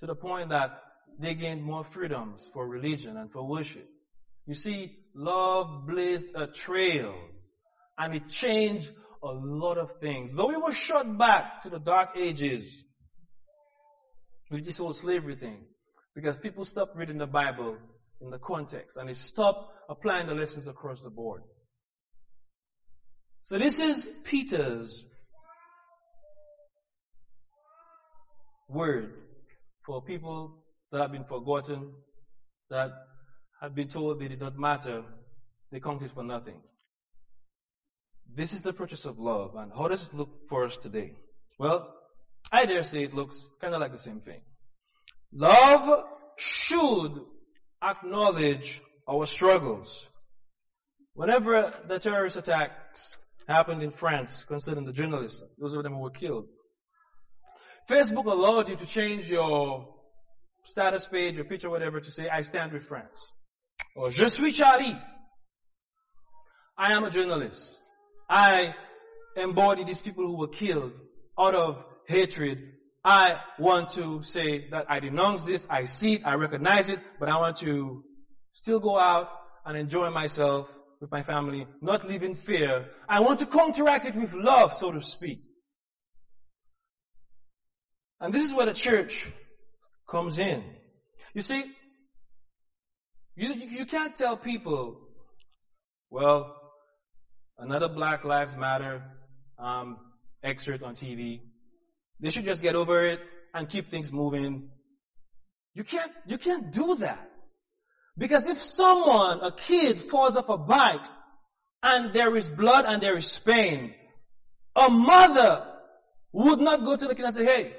To 0.01 0.05
the 0.05 0.13
point 0.13 0.49
that 0.49 0.81
they 1.19 1.33
gained 1.33 1.63
more 1.63 1.85
freedoms 1.93 2.47
for 2.53 2.67
religion 2.67 3.17
and 3.17 3.31
for 3.31 3.47
worship. 3.47 3.87
You 4.45 4.53
see, 4.53 4.91
love 5.15 5.87
blazed 5.87 6.27
a 6.35 6.45
trail 6.45 7.15
and 7.97 8.15
it 8.15 8.23
changed 8.41 8.87
a 9.23 9.27
lot 9.27 9.77
of 9.77 9.89
things. 9.99 10.31
Though 10.35 10.47
we 10.47 10.57
were 10.57 10.73
shot 10.73 11.17
back 11.17 11.63
to 11.63 11.69
the 11.69 11.79
dark 11.79 12.09
ages 12.17 12.83
with 14.51 14.65
this 14.65 14.77
whole 14.77 14.93
slavery 14.93 15.35
thing, 15.35 15.63
because 16.15 16.35
people 16.37 16.65
stopped 16.65 16.95
reading 16.95 17.17
the 17.17 17.25
Bible 17.25 17.77
in 18.21 18.29
the 18.29 18.39
context 18.39 18.97
and 18.97 19.09
they 19.09 19.13
stopped 19.13 19.71
applying 19.89 20.27
the 20.27 20.33
lessons 20.33 20.67
across 20.67 20.99
the 21.03 21.09
board. 21.09 21.41
So 23.43 23.57
this 23.57 23.79
is 23.79 24.07
Peter's 24.25 25.05
word 28.67 29.13
for 29.85 30.01
people 30.01 30.63
that 30.91 31.01
have 31.01 31.11
been 31.11 31.23
forgotten, 31.23 31.93
that 32.69 32.89
have 33.61 33.73
been 33.73 33.87
told 33.89 34.19
they 34.19 34.27
did 34.27 34.41
not 34.41 34.57
matter, 34.57 35.03
they 35.71 35.79
counted 35.79 36.11
for 36.13 36.23
nothing. 36.23 36.61
This 38.35 38.51
is 38.51 38.63
the 38.63 38.73
purchase 38.73 39.05
of 39.05 39.19
love. 39.19 39.55
And 39.55 39.71
how 39.71 39.87
does 39.87 40.03
it 40.03 40.13
look 40.13 40.29
for 40.49 40.65
us 40.65 40.77
today? 40.81 41.13
Well, 41.59 41.93
I 42.51 42.65
dare 42.65 42.83
say 42.83 43.03
it 43.03 43.13
looks 43.13 43.39
kind 43.61 43.73
of 43.73 43.81
like 43.81 43.91
the 43.91 43.97
same 43.97 44.21
thing. 44.21 44.41
Love 45.33 46.05
should 46.37 47.21
acknowledge 47.83 48.81
our 49.09 49.25
struggles. 49.25 49.87
Whenever 51.13 51.73
the 51.87 51.99
terrorist 51.99 52.37
attacks 52.37 52.99
happened 53.47 53.81
in 53.81 53.91
France 53.93 54.43
concerning 54.47 54.85
the 54.85 54.93
journalists, 54.93 55.41
those 55.59 55.73
of 55.73 55.83
them 55.83 55.93
who 55.93 55.99
were 55.99 56.11
killed, 56.11 56.45
Facebook 57.89 58.25
allowed 58.25 58.67
you 58.67 58.75
to 58.75 58.85
change 58.85 59.25
your 59.25 59.87
status 60.65 61.07
page, 61.11 61.35
your 61.35 61.45
picture, 61.45 61.69
whatever, 61.69 61.99
to 61.99 62.11
say, 62.11 62.27
I 62.29 62.41
stand 62.41 62.73
with 62.73 62.83
France. 62.87 63.17
Or, 63.95 64.09
Je 64.11 64.27
suis 64.29 64.55
Charlie. 64.57 64.97
I 66.77 66.93
am 66.93 67.03
a 67.03 67.09
journalist. 67.09 67.59
I 68.29 68.73
embody 69.35 69.83
these 69.85 70.01
people 70.01 70.25
who 70.25 70.37
were 70.37 70.47
killed 70.47 70.91
out 71.39 71.55
of 71.55 71.77
hatred. 72.07 72.59
I 73.03 73.35
want 73.59 73.93
to 73.93 74.21
say 74.23 74.69
that 74.71 74.89
I 74.89 74.99
denounce 74.99 75.45
this, 75.45 75.65
I 75.69 75.85
see 75.85 76.15
it, 76.15 76.21
I 76.25 76.33
recognize 76.33 76.89
it, 76.89 76.99
but 77.19 77.29
I 77.29 77.37
want 77.37 77.57
to 77.59 78.03
still 78.53 78.79
go 78.79 78.97
out 78.97 79.29
and 79.65 79.77
enjoy 79.77 80.09
myself 80.09 80.67
with 80.99 81.11
my 81.11 81.23
family, 81.23 81.67
not 81.81 82.05
live 82.05 82.23
in 82.23 82.35
fear. 82.45 82.87
I 83.07 83.19
want 83.19 83.39
to 83.39 83.45
counteract 83.45 84.07
it 84.07 84.15
with 84.15 84.33
love, 84.33 84.71
so 84.79 84.91
to 84.91 85.01
speak. 85.01 85.41
And 88.19 88.33
this 88.33 88.43
is 88.43 88.53
where 88.53 88.65
the 88.65 88.73
church 88.73 89.11
comes 90.09 90.39
in. 90.39 90.63
You 91.33 91.41
see, 91.41 91.63
you, 93.35 93.53
you 93.53 93.85
can't 93.85 94.15
tell 94.15 94.37
people, 94.37 94.97
well, 96.09 96.56
another 97.59 97.87
Black 97.87 98.23
Lives 98.23 98.55
Matter 98.57 99.01
um, 99.59 99.97
excerpt 100.43 100.83
on 100.83 100.95
TV. 100.95 101.41
They 102.19 102.29
should 102.29 102.45
just 102.45 102.61
get 102.61 102.75
over 102.75 103.05
it 103.05 103.19
and 103.53 103.69
keep 103.69 103.89
things 103.89 104.09
moving. 104.11 104.69
You 105.73 105.83
can't, 105.83 106.11
you 106.25 106.37
can't 106.37 106.73
do 106.73 106.97
that. 106.99 107.29
Because 108.17 108.47
if 108.47 108.57
someone, 108.73 109.41
a 109.41 109.51
kid, 109.67 110.09
falls 110.09 110.35
off 110.35 110.49
a 110.49 110.57
bike 110.57 111.05
and 111.83 112.13
there 112.15 112.35
is 112.35 112.47
blood 112.57 112.85
and 112.87 113.01
there 113.01 113.17
is 113.17 113.39
pain, 113.45 113.93
a 114.75 114.89
mother 114.89 115.65
would 116.33 116.59
not 116.59 116.83
go 116.83 116.97
to 116.97 117.07
the 117.07 117.13
kid 117.13 117.25
and 117.25 117.35
say, 117.35 117.45
hey, 117.45 117.73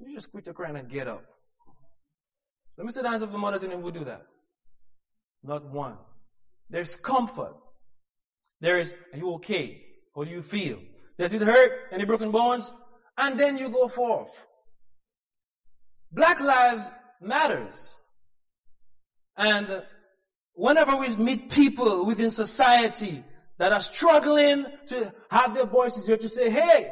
you 0.00 0.14
just 0.14 0.30
quit 0.30 0.46
your 0.46 0.54
crying 0.54 0.76
and 0.76 0.90
get 0.90 1.06
up. 1.06 1.22
Let 2.76 2.86
me 2.86 2.92
see 2.92 3.02
the 3.02 3.08
hands 3.08 3.22
of 3.22 3.32
the 3.32 3.38
mothers 3.38 3.62
in 3.62 3.70
who 3.70 3.90
do 3.90 4.04
that. 4.04 4.22
Not 5.42 5.70
one. 5.70 5.96
There's 6.70 6.92
comfort. 7.04 7.54
There 8.60 8.80
is, 8.80 8.90
are 9.12 9.18
you 9.18 9.30
okay? 9.34 9.80
How 10.14 10.24
do 10.24 10.30
you 10.30 10.42
feel? 10.42 10.78
Does 11.18 11.32
it 11.32 11.40
hurt? 11.40 11.70
Any 11.92 12.04
broken 12.04 12.30
bones? 12.30 12.70
And 13.16 13.38
then 13.38 13.56
you 13.56 13.70
go 13.70 13.88
forth. 13.88 14.28
Black 16.12 16.40
lives 16.40 16.82
matters. 17.20 17.76
And 19.36 19.66
whenever 20.54 20.96
we 20.96 21.14
meet 21.16 21.50
people 21.50 22.06
within 22.06 22.30
society 22.30 23.22
that 23.58 23.72
are 23.72 23.80
struggling 23.94 24.64
to 24.88 25.12
have 25.30 25.54
their 25.54 25.66
voices 25.66 26.06
here 26.06 26.16
to 26.16 26.28
say, 26.28 26.50
hey, 26.50 26.88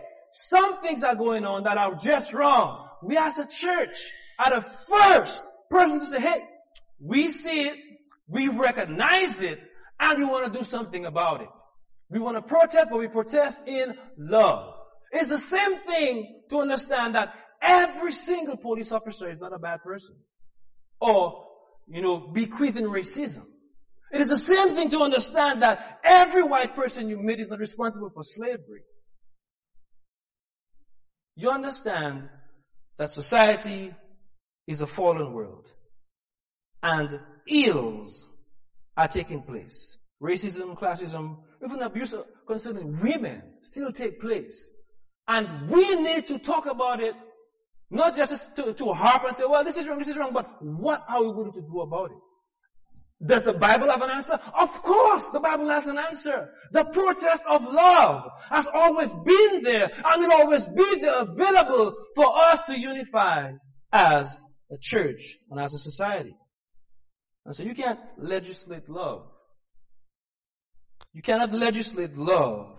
some 0.48 0.80
things 0.82 1.02
are 1.02 1.14
going 1.14 1.44
on 1.44 1.64
that 1.64 1.78
are 1.78 1.94
just 1.94 2.32
wrong. 2.32 2.88
We 3.02 3.16
as 3.16 3.34
a 3.38 3.46
church 3.60 3.96
are 4.38 4.60
the 4.60 4.66
first 4.88 5.42
person 5.70 6.00
to 6.00 6.06
say, 6.06 6.20
hey, 6.20 6.42
we 7.00 7.32
see 7.32 7.68
it, 7.68 7.76
we 8.28 8.48
recognize 8.48 9.36
it, 9.38 9.58
and 10.00 10.18
we 10.18 10.24
want 10.24 10.52
to 10.52 10.58
do 10.58 10.64
something 10.64 11.06
about 11.06 11.40
it. 11.40 11.48
We 12.10 12.20
want 12.20 12.36
to 12.36 12.42
protest, 12.42 12.88
but 12.90 12.98
we 12.98 13.08
protest 13.08 13.58
in 13.66 13.94
love. 14.16 14.74
It's 15.10 15.28
the 15.28 15.40
same 15.40 15.80
thing 15.86 16.40
to 16.50 16.58
understand 16.60 17.14
that 17.14 17.32
every 17.62 18.12
single 18.12 18.56
police 18.56 18.92
officer 18.92 19.30
is 19.30 19.40
not 19.40 19.52
a 19.52 19.58
bad 19.58 19.82
person. 19.82 20.14
Or, 21.00 21.44
you 21.88 22.00
know, 22.00 22.18
bequeathing 22.32 22.84
racism. 22.84 23.42
It 24.12 24.20
is 24.20 24.28
the 24.28 24.38
same 24.38 24.74
thing 24.74 24.90
to 24.90 25.00
understand 25.00 25.62
that 25.62 25.78
every 26.04 26.42
white 26.42 26.76
person 26.76 27.08
you 27.08 27.16
meet 27.16 27.40
is 27.40 27.48
not 27.48 27.58
responsible 27.58 28.10
for 28.14 28.22
slavery. 28.22 28.82
You 31.34 31.50
understand 31.50 32.28
that 32.98 33.10
society 33.10 33.92
is 34.66 34.80
a 34.80 34.86
fallen 34.86 35.32
world 35.32 35.66
and 36.82 37.20
ills 37.48 38.26
are 38.96 39.08
taking 39.08 39.42
place. 39.42 39.96
Racism, 40.22 40.78
classism, 40.78 41.36
even 41.64 41.82
abuse 41.82 42.14
concerning 42.46 43.00
women 43.00 43.42
still 43.62 43.92
take 43.92 44.20
place. 44.20 44.56
And 45.28 45.70
we 45.70 45.94
need 45.96 46.26
to 46.28 46.38
talk 46.38 46.66
about 46.66 47.00
it, 47.00 47.14
not 47.90 48.14
just 48.14 48.32
to, 48.56 48.72
to 48.74 48.84
harp 48.92 49.22
and 49.26 49.36
say, 49.36 49.44
well, 49.48 49.64
this 49.64 49.76
is 49.76 49.88
wrong, 49.88 49.98
this 49.98 50.08
is 50.08 50.16
wrong, 50.16 50.32
but 50.32 50.46
what 50.62 51.04
are 51.08 51.22
we 51.22 51.32
going 51.32 51.52
to 51.52 51.60
do 51.60 51.80
about 51.80 52.10
it? 52.10 52.18
Does 53.26 53.44
the 53.44 53.54
Bible 53.54 53.90
have 53.90 54.02
an 54.02 54.10
answer? 54.10 54.34
Of 54.34 54.68
course, 54.82 55.24
the 55.32 55.40
Bible 55.40 55.70
has 55.70 55.86
an 55.86 55.96
answer. 55.96 56.50
The 56.72 56.84
protest 56.84 57.42
of 57.48 57.62
love 57.62 58.30
has 58.50 58.66
always 58.74 59.08
been 59.24 59.62
there 59.64 59.90
and 60.04 60.22
will 60.22 60.32
always 60.32 60.66
be 60.76 61.00
there 61.00 61.20
available 61.20 61.94
for 62.14 62.44
us 62.44 62.60
to 62.66 62.78
unify 62.78 63.52
as 63.92 64.26
a 64.70 64.76
church 64.80 65.20
and 65.50 65.58
as 65.58 65.72
a 65.72 65.78
society. 65.78 66.36
And 67.46 67.54
so 67.54 67.62
you 67.62 67.74
can't 67.74 68.00
legislate 68.18 68.88
love. 68.88 69.28
You 71.16 71.22
cannot 71.22 71.50
legislate 71.50 72.14
love. 72.14 72.76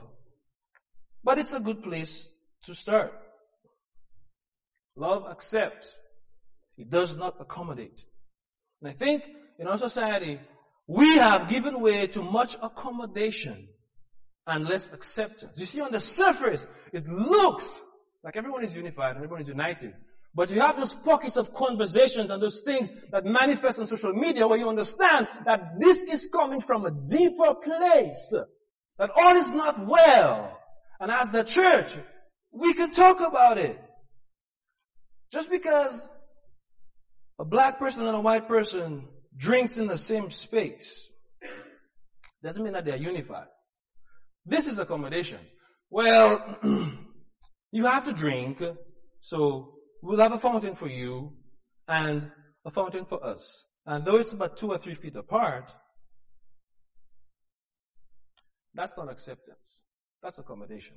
But 1.23 1.39
it's 1.39 1.54
a 1.54 1.60
good 1.60 1.82
place 1.82 2.30
to 2.65 2.76
start. 2.76 3.12
Love 4.95 5.23
accepts. 5.28 5.91
It 6.78 6.91
does 6.91 7.17
not 7.17 7.38
accommodate. 7.39 8.00
And 8.80 8.91
I 8.91 8.93
think 8.93 9.23
in 9.58 9.65
our 9.65 9.80
society, 9.80 10.39
we 10.86 11.17
have 11.17 11.50
given 11.50 11.82
way 11.82 12.06
to 12.06 12.21
much 12.21 12.56
accommodation 12.62 13.69
and 14.45 14.65
less 14.65 14.86
acceptance. 14.93 15.54
You 15.56 15.65
see, 15.65 15.82
on 15.82 15.91
the 15.91 16.00
surface, 16.00 16.63
it 16.93 17.08
looks 17.08 17.67
like 18.23 18.38
everyone 18.38 18.63
is 18.63 18.71
unified 18.71 19.15
and 19.15 19.23
everyone 19.26 19.41
is 19.41 19.47
united. 19.47 19.95
But 20.38 20.52
you 20.52 20.62
have 20.62 20.76
those 20.78 20.95
pockets 21.04 21.36
of 21.36 21.52
conversations 21.52 22.30
and 22.30 22.39
those 22.39 22.62
things 22.63 22.91
that 23.12 23.26
manifest 23.26 23.80
on 23.80 23.88
social 23.88 24.13
media 24.13 24.47
where 24.47 24.60
you 24.60 24.69
understand 24.69 25.28
that 25.47 25.80
this 25.80 25.97
is 26.12 26.30
coming 26.32 26.62
from 26.62 26.86
a 26.86 26.91
deeper 26.91 27.56
place. 27.56 28.34
That 29.00 29.10
all 29.15 29.36
is 29.36 29.50
not 29.50 29.88
well. 29.88 30.56
And 31.00 31.10
as 31.10 31.30
the 31.32 31.43
church, 31.43 31.89
we 32.52 32.76
can 32.76 32.91
talk 32.91 33.17
about 33.19 33.58
it. 33.58 33.80
Just 35.34 35.50
because 35.50 36.00
a 37.39 37.43
black 37.43 37.80
person 37.80 38.06
and 38.06 38.15
a 38.15 38.21
white 38.21 38.47
person 38.47 39.08
drinks 39.36 39.76
in 39.80 39.88
the 39.88 39.97
same 39.97 40.30
space 40.30 41.08
doesn't 42.43 42.63
mean 42.63 42.73
that 42.73 42.86
they're 42.86 42.95
unified. 42.95 43.47
This 44.45 44.67
is 44.67 44.78
accommodation. 44.78 45.39
Well, 45.89 46.60
you 47.71 47.86
have 47.86 48.06
to 48.06 48.13
drink, 48.13 48.62
so 49.21 49.73
we'll 50.02 50.20
have 50.20 50.32
a 50.32 50.40
fountain 50.40 50.76
for 50.76 50.88
you 50.88 51.32
and 51.88 52.32
a 52.66 52.72
fountain 52.72 53.06
for 53.08 53.24
us. 53.26 53.42
And 53.86 54.06
though 54.06 54.18
it's 54.18 54.34
about 54.34 54.58
two 54.60 54.72
or 54.72 54.78
three 54.78 54.96
feet 54.96 55.16
apart, 55.16 55.72
that's 58.74 58.94
not 58.98 59.10
acceptance. 59.10 59.82
That's 60.22 60.38
accommodation. 60.38 60.96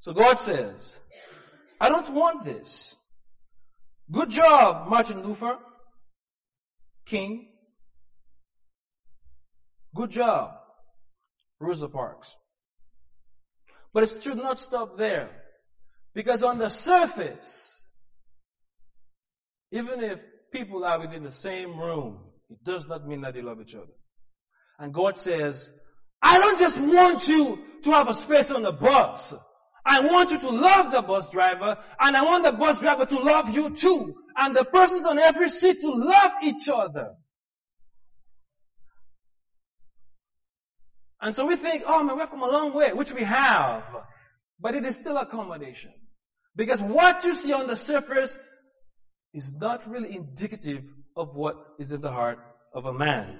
So 0.00 0.12
God 0.12 0.38
says, 0.38 0.94
I 1.80 1.88
don't 1.88 2.14
want 2.14 2.44
this. 2.44 2.94
Good 4.10 4.30
job, 4.30 4.88
Martin 4.88 5.22
Luther. 5.22 5.56
King. 7.06 7.48
Good 9.94 10.10
job, 10.10 10.52
Rosa 11.58 11.88
Parks. 11.88 12.28
But 13.92 14.04
it 14.04 14.10
should 14.22 14.36
not 14.36 14.58
stop 14.58 14.96
there. 14.96 15.30
Because 16.14 16.42
on 16.42 16.58
the 16.58 16.68
surface, 16.68 17.46
even 19.72 20.02
if 20.02 20.18
people 20.52 20.84
are 20.84 21.00
within 21.00 21.22
the 21.22 21.32
same 21.32 21.78
room, 21.78 22.18
it 22.50 22.62
does 22.64 22.84
not 22.88 23.06
mean 23.06 23.20
that 23.20 23.34
they 23.34 23.42
love 23.42 23.60
each 23.60 23.74
other. 23.74 23.92
And 24.78 24.92
God 24.92 25.16
says, 25.16 25.68
I 26.20 26.38
don't 26.38 26.58
just 26.58 26.78
want 26.78 27.22
you 27.28 27.58
to 27.84 27.90
have 27.90 28.08
a 28.08 28.14
space 28.24 28.50
on 28.54 28.62
the 28.62 28.72
bus. 28.72 29.34
I 29.86 30.00
want 30.00 30.30
you 30.30 30.40
to 30.40 30.50
love 30.50 30.92
the 30.92 31.02
bus 31.02 31.28
driver, 31.32 31.76
and 32.00 32.16
I 32.16 32.22
want 32.22 32.44
the 32.44 32.52
bus 32.52 32.80
driver 32.80 33.06
to 33.06 33.18
love 33.18 33.46
you 33.50 33.76
too 33.80 34.14
and 34.36 34.56
the 34.56 34.64
persons 34.64 35.04
on 35.06 35.18
every 35.18 35.48
seat 35.48 35.80
to 35.80 35.90
love 35.90 36.32
each 36.42 36.68
other. 36.72 37.14
And 41.20 41.34
so 41.34 41.46
we 41.46 41.56
think, 41.56 41.82
oh 41.86 42.02
man, 42.02 42.16
we've 42.16 42.30
come 42.30 42.42
a 42.42 42.46
long 42.46 42.74
way, 42.74 42.92
which 42.94 43.12
we 43.12 43.22
have. 43.24 43.82
But 44.60 44.74
it 44.74 44.84
is 44.84 44.96
still 44.96 45.16
accommodation. 45.16 45.90
Because 46.56 46.80
what 46.82 47.24
you 47.24 47.34
see 47.34 47.52
on 47.52 47.66
the 47.66 47.76
surface 47.76 48.36
is 49.32 49.50
not 49.56 49.88
really 49.88 50.14
indicative 50.14 50.82
of 51.16 51.34
what 51.34 51.54
is 51.78 51.92
in 51.92 52.00
the 52.00 52.10
heart 52.10 52.38
of 52.74 52.84
a 52.84 52.92
man. 52.92 53.38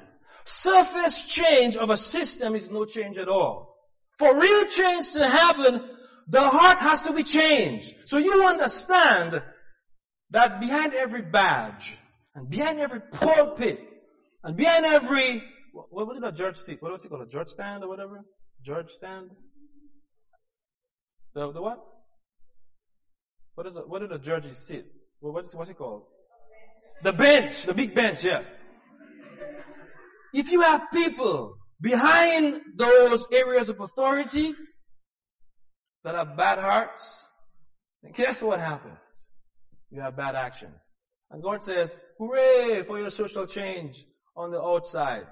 Surface 0.63 1.25
change 1.29 1.77
of 1.77 1.91
a 1.91 1.97
system 1.97 2.55
is 2.55 2.69
no 2.71 2.85
change 2.85 3.19
at 3.19 3.29
all. 3.29 3.77
For 4.19 4.39
real 4.39 4.65
change 4.67 5.13
to 5.13 5.29
happen, 5.29 5.83
the 6.29 6.41
heart 6.41 6.79
has 6.79 7.01
to 7.03 7.13
be 7.13 7.25
changed. 7.25 7.93
So 8.07 8.19
you 8.19 8.45
understand 8.45 9.43
that 10.31 10.61
behind 10.61 10.95
every 10.95 11.23
badge, 11.23 11.97
and 12.35 12.49
behind 12.49 12.79
every 12.79 13.01
pulpit, 13.13 13.79
and 14.45 14.57
behind 14.57 14.87
every, 14.87 15.43
what, 15.73 15.87
what 15.91 16.15
did 16.15 16.25
a 16.25 16.33
judge 16.33 16.57
seat? 16.59 16.81
What 16.81 16.93
was 16.93 17.05
it 17.05 17.09
called? 17.09 17.23
A 17.23 17.27
judge 17.27 17.49
stand 17.49 17.83
or 17.83 17.89
whatever? 17.89 18.25
Judge 18.65 18.91
stand? 18.91 19.31
The, 21.35 21.53
the 21.53 21.63
what? 21.63 21.85
What 23.55 23.67
is 23.67 23.77
it, 23.77 23.89
what 23.89 24.01
did 24.01 24.11
the 24.11 24.19
judges 24.19 24.57
sit? 24.67 24.87
Well, 25.21 25.33
what 25.33 25.45
is, 25.45 25.55
what's 25.55 25.71
it 25.71 25.79
called? 25.79 26.05
The 27.03 27.13
bench, 27.13 27.53
the 27.67 27.75
big 27.75 27.95
bench, 27.95 28.19
yeah. 28.23 28.41
If 30.33 30.51
you 30.53 30.61
have 30.61 30.83
people 30.93 31.57
behind 31.81 32.61
those 32.77 33.27
areas 33.33 33.69
of 33.69 33.81
authority 33.81 34.55
that 36.05 36.15
have 36.15 36.37
bad 36.37 36.59
hearts, 36.59 37.03
then 38.03 38.13
guess 38.13 38.41
what 38.41 38.61
happens? 38.61 38.99
you 39.91 40.01
have 40.01 40.17
bad 40.17 40.35
actions. 40.35 40.79
And 41.31 41.43
God 41.43 41.61
says, 41.63 41.91
hooray 42.19 42.85
for 42.87 42.99
your 42.99 43.11
social 43.11 43.47
change 43.47 43.95
on 44.37 44.51
the 44.51 44.61
outside. 44.61 45.25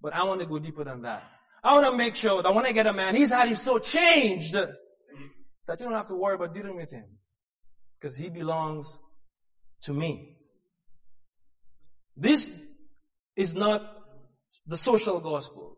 But 0.00 0.14
I 0.14 0.24
want 0.24 0.40
to 0.40 0.46
go 0.46 0.58
deeper 0.58 0.84
than 0.84 1.02
that. 1.02 1.22
I 1.62 1.74
want 1.74 1.86
to 1.86 1.96
make 1.96 2.14
sure 2.14 2.42
that 2.42 2.54
when 2.54 2.66
I 2.66 2.72
get 2.72 2.86
a 2.86 2.92
man, 2.92 3.16
his 3.16 3.30
heart 3.30 3.50
is 3.50 3.64
so 3.64 3.78
changed 3.78 4.54
that 5.66 5.80
you 5.80 5.86
don't 5.86 5.94
have 5.94 6.08
to 6.08 6.14
worry 6.14 6.34
about 6.34 6.54
dealing 6.54 6.76
with 6.76 6.90
him. 6.90 7.04
Because 8.00 8.16
he 8.16 8.28
belongs 8.28 8.86
to 9.84 9.92
me. 9.92 10.36
This 12.16 12.46
is 13.36 13.54
not 13.54 13.80
the 14.66 14.76
social 14.76 15.20
gospel. 15.20 15.76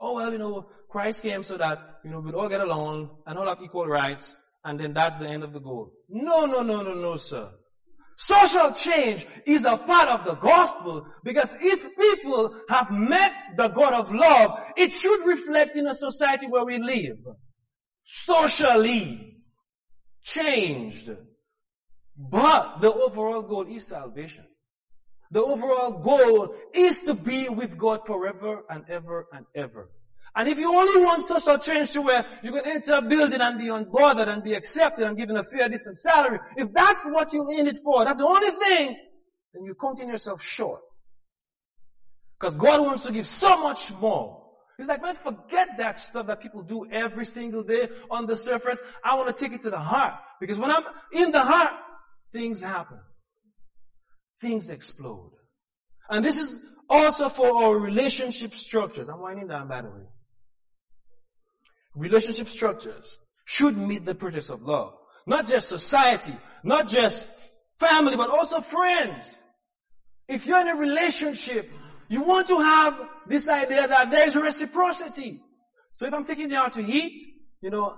Oh, 0.00 0.14
well, 0.14 0.32
you 0.32 0.38
know, 0.38 0.66
Christ 0.90 1.22
came 1.22 1.42
so 1.44 1.56
that, 1.56 1.78
you 2.04 2.10
know, 2.10 2.20
we'd 2.20 2.34
all 2.34 2.48
get 2.48 2.60
along 2.60 3.10
and 3.26 3.38
all 3.38 3.46
have 3.46 3.62
equal 3.62 3.86
rights 3.86 4.34
and 4.64 4.78
then 4.78 4.92
that's 4.92 5.18
the 5.18 5.26
end 5.26 5.42
of 5.42 5.52
the 5.52 5.60
goal. 5.60 5.92
No, 6.08 6.44
no, 6.44 6.62
no, 6.62 6.82
no, 6.82 6.94
no, 6.94 7.16
sir. 7.16 7.50
Social 8.18 8.74
change 8.74 9.24
is 9.46 9.64
a 9.64 9.78
part 9.78 10.08
of 10.08 10.26
the 10.26 10.34
gospel 10.34 11.06
because 11.24 11.48
if 11.60 11.80
people 11.96 12.60
have 12.68 12.88
met 12.90 13.30
the 13.56 13.68
God 13.68 13.94
of 13.94 14.08
love, 14.10 14.50
it 14.76 14.92
should 14.92 15.26
reflect 15.26 15.74
in 15.74 15.86
a 15.86 15.94
society 15.94 16.46
where 16.46 16.66
we 16.66 16.78
live. 16.78 17.16
Socially 18.24 19.36
changed. 20.24 21.10
But 22.16 22.80
the 22.80 22.92
overall 22.92 23.42
goal 23.42 23.66
is 23.68 23.88
salvation. 23.88 24.44
The 25.30 25.40
overall 25.40 26.02
goal 26.02 26.54
is 26.74 27.00
to 27.06 27.14
be 27.14 27.48
with 27.48 27.78
God 27.78 28.00
forever 28.06 28.62
and 28.68 28.84
ever 28.90 29.26
and 29.32 29.46
ever. 29.54 29.90
And 30.34 30.48
if 30.48 30.58
you 30.58 30.68
only 30.68 31.00
want 31.00 31.26
social 31.26 31.58
change 31.58 31.92
to 31.92 32.02
where 32.02 32.24
you 32.42 32.52
can 32.52 32.62
enter 32.64 32.94
a 32.94 33.02
building 33.02 33.40
and 33.40 33.58
be 33.58 33.66
unbothered 33.66 34.28
and 34.28 34.42
be 34.44 34.54
accepted 34.54 35.06
and 35.06 35.16
given 35.16 35.36
a 35.36 35.42
fair, 35.44 35.68
decent 35.68 35.98
salary, 35.98 36.38
if 36.56 36.72
that's 36.72 37.00
what 37.06 37.32
you're 37.32 37.52
in 37.52 37.66
it 37.66 37.78
for, 37.82 38.04
that's 38.04 38.18
the 38.18 38.26
only 38.26 38.50
thing, 38.50 38.96
then 39.54 39.64
you're 39.64 39.74
counting 39.74 40.08
yourself 40.08 40.40
short. 40.40 40.80
Because 42.38 42.54
God 42.54 42.80
wants 42.80 43.04
to 43.04 43.12
give 43.12 43.26
so 43.26 43.56
much 43.58 43.92
more. 44.00 44.39
He's 44.80 44.88
like, 44.88 45.02
man, 45.02 45.14
forget 45.22 45.68
that 45.78 45.98
stuff 46.10 46.26
that 46.26 46.40
people 46.40 46.62
do 46.62 46.86
every 46.90 47.24
single 47.24 47.62
day 47.62 47.88
on 48.10 48.26
the 48.26 48.36
surface. 48.36 48.78
I 49.04 49.14
want 49.16 49.34
to 49.34 49.42
take 49.42 49.52
it 49.52 49.62
to 49.62 49.70
the 49.70 49.78
heart. 49.78 50.14
Because 50.40 50.58
when 50.58 50.70
I'm 50.70 50.82
in 51.12 51.30
the 51.30 51.42
heart, 51.42 51.72
things 52.32 52.60
happen. 52.60 52.98
Things 54.40 54.70
explode. 54.70 55.32
And 56.08 56.24
this 56.24 56.36
is 56.36 56.56
also 56.88 57.28
for 57.36 57.62
our 57.62 57.78
relationship 57.78 58.52
structures. 58.54 59.08
I'm 59.08 59.20
winding 59.20 59.48
down, 59.48 59.68
by 59.68 59.82
the 59.82 59.88
way 59.88 60.06
relationship 61.96 62.46
structures 62.48 63.04
should 63.44 63.76
meet 63.76 64.04
the 64.04 64.14
purpose 64.14 64.48
of 64.48 64.62
love. 64.62 64.94
Not 65.26 65.46
just 65.46 65.68
society, 65.68 66.36
not 66.64 66.86
just 66.86 67.26
family, 67.78 68.16
but 68.16 68.30
also 68.30 68.60
friends. 68.70 69.26
If 70.28 70.46
you're 70.46 70.60
in 70.60 70.68
a 70.68 70.76
relationship 70.76 71.68
you 72.10 72.22
want 72.22 72.48
to 72.48 72.56
have 72.58 72.94
this 73.28 73.48
idea 73.48 73.86
that 73.86 74.08
there's 74.10 74.34
reciprocity. 74.34 75.40
So 75.92 76.08
if 76.08 76.12
I'm 76.12 76.26
taking 76.26 76.50
you 76.50 76.56
out 76.56 76.72
to 76.72 76.80
eat, 76.80 77.36
you 77.62 77.70
know, 77.70 77.94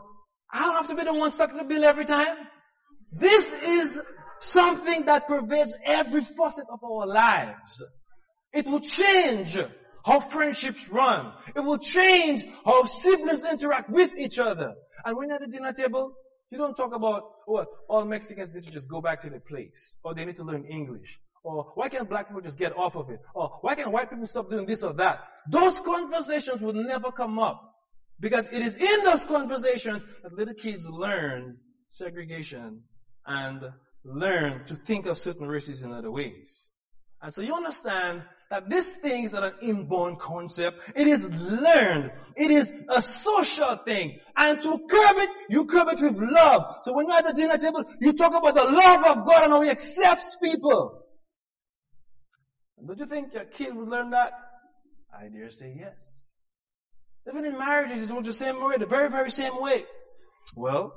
I 0.53 0.65
don't 0.65 0.75
have 0.75 0.89
to 0.89 0.95
be 0.95 1.03
the 1.03 1.15
one 1.15 1.31
stuck 1.31 1.51
the 1.57 1.65
bill 1.65 1.83
every 1.83 2.05
time. 2.05 2.37
This 3.11 3.43
is 3.67 3.99
something 4.41 5.07
that 5.07 5.27
pervades 5.27 5.75
every 5.87 6.21
facet 6.37 6.67
of 6.71 6.85
our 6.85 7.07
lives. 7.07 7.83
It 8.53 8.67
will 8.67 8.81
change 8.81 9.57
how 10.05 10.29
friendships 10.31 10.87
run. 10.91 11.33
It 11.57 11.61
will 11.61 11.79
change 11.79 12.45
how 12.67 12.85
siblings 13.03 13.45
interact 13.51 13.89
with 13.89 14.11
each 14.19 14.39
other. 14.39 14.75
And 15.07 15.17
when 15.17 15.31
at 15.31 15.41
the 15.41 15.47
dinner 15.47 15.73
table, 15.73 16.13
you 16.51 16.59
don't 16.59 16.75
talk 16.75 16.93
about, 16.95 17.23
well, 17.47 17.65
all 17.89 18.05
Mexicans 18.05 18.51
need 18.53 18.65
to 18.65 18.71
just 18.71 18.91
go 18.91 19.01
back 19.01 19.23
to 19.23 19.31
their 19.31 19.41
place. 19.41 19.97
Or 20.05 20.15
they 20.15 20.27
need 20.27 20.37
to 20.37 20.45
learn 20.45 20.67
English. 20.67 21.19
Or 21.45 21.73
why 21.75 21.89
can't 21.89 22.09
black 22.09 22.29
people 22.29 22.41
just 22.41 22.59
get 22.59 22.73
off 22.77 22.95
of 22.95 23.11
it? 23.11 23.21
Or 23.35 23.59
why 23.63 23.75
can't 23.75 23.91
white 23.91 24.11
people 24.11 24.27
stop 24.27 24.49
doing 24.49 24.67
this 24.67 24.83
or 24.83 24.93
that? 24.95 25.21
Those 25.51 25.75
conversations 25.85 26.61
would 26.61 26.77
never 26.77 27.11
come 27.11 27.39
up. 27.39 27.69
Because 28.21 28.47
it 28.53 28.63
is 28.63 28.75
in 28.77 29.05
those 29.05 29.25
conversations 29.27 30.05
that 30.23 30.33
little 30.33 30.55
kids 30.55 30.85
learn 30.89 31.57
segregation 31.89 32.81
and 33.27 33.61
learn 34.05 34.65
to 34.69 34.77
think 34.87 35.07
of 35.07 35.17
certain 35.17 35.49
races 35.49 35.83
in 35.83 35.93
other 35.93 36.11
ways. 36.11 36.67
And 37.21 37.35
so 37.35 37.41
you 37.41 37.55
understand 37.55 38.23
that 38.51 38.69
this 38.69 38.89
thing 39.01 39.25
is 39.25 39.33
not 39.33 39.45
an 39.45 39.55
inborn 39.63 40.17
concept. 40.21 40.77
It 40.95 41.07
is 41.09 41.23
learned. 41.23 42.13
It 42.37 42.51
is 42.51 42.71
a 42.89 43.03
social 43.23 43.79
thing. 43.85 44.19
And 44.37 44.61
to 44.63 44.71
curb 44.71 45.17
it, 45.17 45.29
you 45.49 45.65
curb 45.65 45.89
it 45.89 46.03
with 46.03 46.17
love. 46.19 46.63
So 46.83 46.93
when 46.93 47.07
you're 47.09 47.17
at 47.17 47.25
the 47.25 47.33
dinner 47.33 47.57
table, 47.57 47.85
you 48.01 48.13
talk 48.13 48.33
about 48.33 48.55
the 48.55 48.71
love 48.71 49.05
of 49.05 49.27
God 49.27 49.45
and 49.45 49.53
how 49.53 49.63
He 49.63 49.71
accepts 49.71 50.37
people. 50.43 51.02
Don't 52.87 52.99
you 52.99 53.07
think 53.07 53.33
your 53.33 53.45
kid 53.45 53.75
would 53.77 53.89
learn 53.89 54.11
that? 54.11 54.33
I 55.15 55.29
dare 55.29 55.51
say 55.51 55.75
yes. 55.79 55.95
Even 57.29 57.45
in 57.45 57.57
marriages, 57.57 58.03
it's 58.03 58.11
the 58.27 58.33
same 58.33 58.63
way, 58.63 58.77
the 58.79 58.87
very, 58.87 59.09
very 59.09 59.31
same 59.31 59.61
way. 59.61 59.85
Well, 60.57 60.93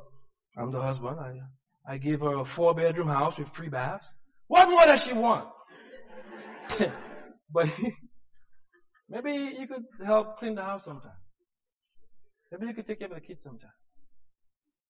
I'm 0.57 0.71
the 0.71 0.81
husband. 0.81 1.19
I, 1.19 1.93
I 1.93 1.97
her 2.21 2.39
a 2.39 2.45
four 2.55 2.73
bedroom 2.73 3.07
house 3.07 3.37
with 3.37 3.49
three 3.55 3.69
baths. 3.69 4.05
What 4.47 4.67
more 4.67 4.85
does 4.85 5.01
she 5.01 5.13
want? 5.13 5.47
but 7.53 7.67
maybe 9.09 9.55
you 9.57 9.67
could 9.67 9.83
help 10.03 10.39
clean 10.39 10.55
the 10.55 10.63
house 10.63 10.83
sometime. 10.83 11.11
Maybe 12.51 12.67
you 12.67 12.73
could 12.73 12.87
take 12.87 12.99
care 12.99 13.07
of 13.07 13.13
the 13.13 13.19
kids 13.19 13.43
sometime. 13.43 13.69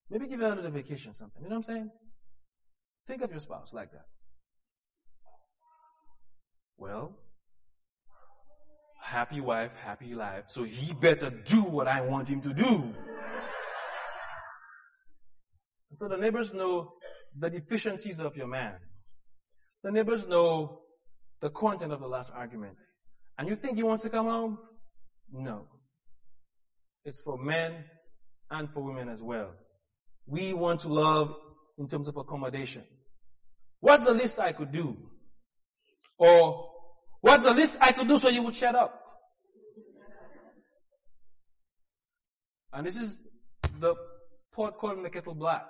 Maybe 0.10 0.28
give 0.28 0.40
her 0.40 0.52
a 0.52 0.56
little 0.56 0.72
vacation 0.72 1.14
sometime. 1.14 1.44
You 1.44 1.50
know 1.50 1.56
what 1.56 1.70
I'm 1.70 1.76
saying? 1.76 1.90
Think 3.08 3.22
of 3.22 3.32
your 3.32 3.40
spouse 3.40 3.70
like 3.74 3.92
that. 3.92 4.06
Well, 6.78 7.16
happy 9.02 9.40
wife, 9.40 9.72
happy 9.84 10.14
life. 10.14 10.44
So 10.50 10.64
he 10.64 10.94
better 10.94 11.30
do 11.50 11.64
what 11.64 11.88
I 11.88 12.02
want 12.02 12.28
him 12.28 12.42
to 12.42 12.54
do. 12.54 12.94
So 15.94 16.08
the 16.10 16.18
neighbors 16.18 16.52
know 16.54 16.92
the 17.40 17.50
deficiencies 17.50 18.20
of 18.20 18.36
your 18.36 18.48
man. 18.48 18.74
The 19.84 19.92
neighbors 19.92 20.26
know 20.28 20.82
the 21.42 21.50
content 21.50 21.94
of 21.94 22.00
the 22.00 22.08
last 22.08 22.32
argument. 22.34 22.76
And 23.38 23.48
you 23.48 23.56
think 23.56 23.78
he 23.78 23.84
wants 23.84 24.04
to 24.04 24.10
come 24.10 24.26
home? 24.26 24.58
No. 25.32 25.68
It's 27.06 27.20
for 27.24 27.38
men 27.38 27.86
and 28.50 28.68
for 28.74 28.84
women 28.84 29.10
as 29.10 29.22
well. 29.22 29.52
We 30.28 30.54
want 30.54 30.82
to 30.82 30.88
love 30.88 31.30
in 31.78 31.88
terms 31.88 32.08
of 32.08 32.18
accommodation. 32.18 32.84
What's 33.80 34.04
the 34.04 34.12
least 34.12 34.40
I 34.40 34.52
could 34.52 34.72
do? 34.72 34.96
Or 36.18 36.70
what's 37.22 37.44
the 37.44 37.50
least 37.50 37.74
I 37.80 37.94
could 37.94 38.08
do 38.08 38.18
so 38.18 38.30
you 38.30 38.44
would 38.44 38.56
shut 38.56 38.76
up? 38.76 39.02
And 42.74 42.86
this 42.86 42.96
is 42.96 43.18
the 43.80 43.96
pot 44.54 44.78
calling 44.78 45.04
the 45.04 45.10
kettle 45.10 45.34
black. 45.34 45.66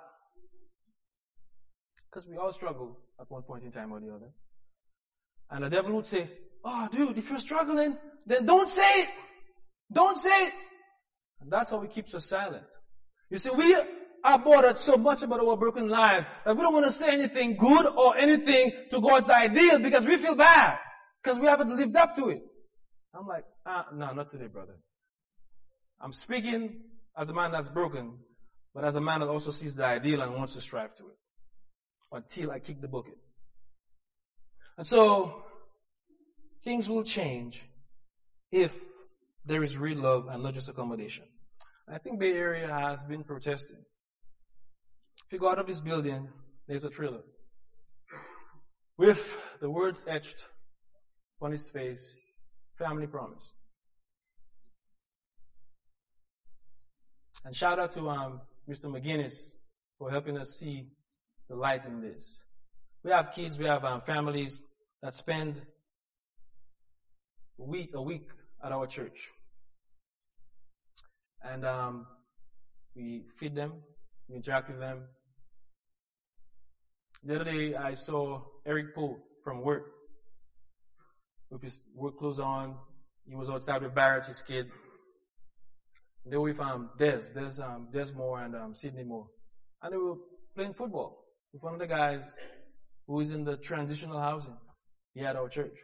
Because 2.10 2.28
we 2.28 2.36
all 2.36 2.52
struggle 2.52 2.98
at 3.20 3.30
one 3.30 3.42
point 3.42 3.64
in 3.64 3.72
time 3.72 3.92
or 3.92 4.00
the 4.00 4.12
other. 4.12 4.32
And 5.50 5.64
the 5.64 5.68
devil 5.68 5.94
would 5.94 6.06
say, 6.06 6.28
Oh, 6.64 6.88
dude, 6.92 7.16
if 7.16 7.30
you're 7.30 7.38
struggling, 7.38 7.96
then 8.26 8.44
don't 8.44 8.68
say 8.70 8.82
it. 8.82 9.08
Don't 9.92 10.16
say 10.16 10.30
it. 10.30 10.52
And 11.40 11.50
that's 11.50 11.70
how 11.70 11.80
he 11.80 11.88
keeps 11.88 12.12
us 12.12 12.26
silent. 12.28 12.64
You 13.30 13.38
see, 13.38 13.50
we 13.56 13.76
are 14.24 14.42
bothered 14.42 14.76
so 14.78 14.96
much 14.96 15.22
about 15.22 15.40
our 15.40 15.56
broken 15.56 15.88
lives 15.88 16.26
that 16.44 16.56
we 16.56 16.62
don't 16.62 16.72
want 16.72 16.86
to 16.86 16.92
say 16.92 17.08
anything 17.10 17.56
good 17.58 17.86
or 17.86 18.16
anything 18.16 18.72
to 18.90 19.00
God's 19.00 19.28
ideal 19.28 19.78
because 19.82 20.04
we 20.06 20.20
feel 20.20 20.36
bad. 20.36 20.76
Because 21.22 21.38
we 21.40 21.46
haven't 21.46 21.76
lived 21.76 21.96
up 21.96 22.14
to 22.16 22.28
it. 22.28 22.42
I'm 23.14 23.26
like, 23.26 23.44
ah, 23.66 23.86
no, 23.92 24.12
not 24.12 24.30
today, 24.30 24.46
brother. 24.46 24.76
I'm 26.00 26.12
speaking 26.12 26.80
as 27.18 27.28
a 27.28 27.32
man 27.32 27.52
that's 27.52 27.68
broken, 27.68 28.18
but 28.74 28.84
as 28.84 28.94
a 28.94 29.00
man 29.00 29.20
that 29.20 29.28
also 29.28 29.50
sees 29.50 29.76
the 29.76 29.84
ideal 29.84 30.20
and 30.20 30.34
wants 30.34 30.54
to 30.54 30.60
strive 30.60 30.94
to 30.96 31.04
it. 31.04 31.16
Until 32.12 32.52
I 32.52 32.58
kick 32.60 32.80
the 32.80 32.88
bucket. 32.88 33.18
And 34.78 34.86
so, 34.86 35.42
things 36.64 36.88
will 36.88 37.04
change 37.04 37.58
if 38.52 38.70
there 39.44 39.64
is 39.64 39.76
real 39.76 39.98
love 39.98 40.26
and 40.30 40.42
not 40.42 40.54
just 40.54 40.68
accommodation. 40.68 41.24
I 41.88 41.98
think 41.98 42.18
Bay 42.18 42.32
Area 42.32 42.68
has 42.68 42.98
been 43.08 43.24
protesting. 43.24 43.84
If 45.26 45.32
you 45.32 45.38
go 45.38 45.50
out 45.50 45.58
of 45.58 45.66
this 45.66 45.80
building, 45.80 46.28
there's 46.68 46.84
a 46.84 46.90
trailer 46.90 47.20
with 48.98 49.18
the 49.60 49.70
words 49.70 49.98
etched 50.08 50.44
on 51.40 51.52
his 51.52 51.68
face, 51.72 52.00
family 52.78 53.06
promise. 53.06 53.52
And 57.44 57.54
shout 57.54 57.78
out 57.78 57.92
to 57.94 58.08
um, 58.08 58.40
Mr. 58.68 58.86
McGinnis 58.86 59.34
for 59.98 60.10
helping 60.10 60.36
us 60.36 60.48
see 60.58 60.88
the 61.48 61.54
light 61.54 61.84
in 61.84 62.00
this. 62.00 62.24
We 63.04 63.10
have 63.10 63.26
kids, 63.34 63.56
we 63.58 63.66
have 63.66 63.84
um, 63.84 64.02
families 64.06 64.56
that 65.02 65.14
spend 65.14 65.60
a 67.60 67.64
week, 67.64 67.90
a 67.94 68.02
week 68.02 68.26
at 68.64 68.72
our 68.72 68.86
church. 68.86 69.16
And 71.42 71.64
um, 71.64 72.06
we 72.96 73.26
feed 73.38 73.54
them, 73.54 73.74
we 74.28 74.36
interact 74.36 74.68
with 74.70 74.80
them. 74.80 75.02
The 77.26 77.34
other 77.34 77.44
day, 77.44 77.74
I 77.74 77.96
saw 77.96 78.40
Eric 78.64 78.94
Poole 78.94 79.18
from 79.42 79.62
work 79.62 79.86
with 81.50 81.60
his 81.60 81.74
work 81.92 82.20
clothes 82.20 82.38
on. 82.38 82.76
He 83.28 83.34
was 83.34 83.48
outside 83.48 83.82
with 83.82 83.96
Barrett, 83.96 84.26
his 84.26 84.40
kid. 84.46 84.66
They 86.24 86.36
were 86.36 86.44
with 86.44 86.60
um, 86.60 86.90
Des, 87.00 87.18
Des, 87.34 87.60
um, 87.60 87.88
Des 87.92 88.12
Moore 88.14 88.42
and 88.42 88.54
um, 88.54 88.74
Sidney 88.76 89.02
Moore. 89.02 89.26
And 89.82 89.92
they 89.92 89.96
were 89.96 90.14
playing 90.54 90.74
football 90.74 91.24
with 91.52 91.64
one 91.64 91.72
of 91.72 91.80
the 91.80 91.88
guys 91.88 92.22
who 93.08 93.18
is 93.18 93.32
in 93.32 93.44
the 93.44 93.56
transitional 93.56 94.20
housing 94.20 94.56
here 95.14 95.26
at 95.26 95.34
our 95.34 95.48
church. 95.48 95.74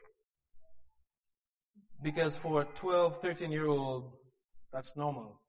Because 2.05 2.37
for 2.41 2.61
a 2.63 2.67
12, 2.81 3.15
13 3.21 3.51
year 3.51 3.67
old, 3.67 4.13
that's 4.73 4.93
normal 4.95 5.41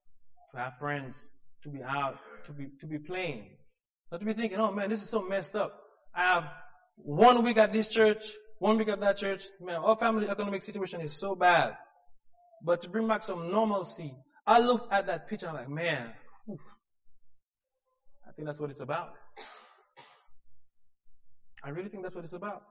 to 0.52 0.60
have 0.60 0.72
friends, 0.80 1.14
to 1.62 1.68
be 1.68 1.84
out, 1.84 2.18
to 2.46 2.52
be, 2.52 2.66
to 2.80 2.86
be 2.86 2.98
playing. 2.98 3.44
Not 4.10 4.18
to 4.18 4.26
be 4.26 4.34
thinking, 4.34 4.58
oh 4.58 4.72
man, 4.72 4.90
this 4.90 5.00
is 5.00 5.10
so 5.12 5.22
messed 5.22 5.54
up. 5.54 5.82
I 6.14 6.34
have 6.34 6.44
one 6.96 7.44
week 7.44 7.56
at 7.56 7.72
this 7.72 7.88
church, 7.88 8.22
one 8.58 8.78
week 8.78 8.88
at 8.88 9.00
that 9.00 9.16
church. 9.16 9.40
Man, 9.60 9.76
our 9.76 9.96
family 9.96 10.28
economic 10.28 10.62
situation 10.62 11.00
is 11.00 11.18
so 11.20 11.34
bad. 11.34 11.74
But 12.62 12.82
to 12.82 12.88
bring 12.88 13.06
back 13.08 13.22
some 13.24 13.50
normalcy, 13.50 14.14
I 14.46 14.58
looked 14.58 14.92
at 14.92 15.06
that 15.06 15.28
picture 15.28 15.48
I'm 15.48 15.54
like, 15.54 15.68
man, 15.68 16.10
oof, 16.50 16.60
I 18.26 18.32
think 18.32 18.46
that's 18.46 18.58
what 18.58 18.70
it's 18.70 18.80
about. 18.80 19.14
I 21.62 21.70
really 21.70 21.88
think 21.88 22.02
that's 22.02 22.14
what 22.14 22.24
it's 22.24 22.34
about. 22.34 22.62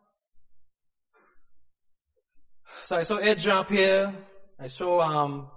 So 2.86 2.96
I 2.96 3.04
saw 3.04 3.18
Ed 3.18 3.38
jump 3.38 3.70
here. 3.70 4.14
I 4.60 4.68
saw 4.68 5.02
um, 5.02 5.48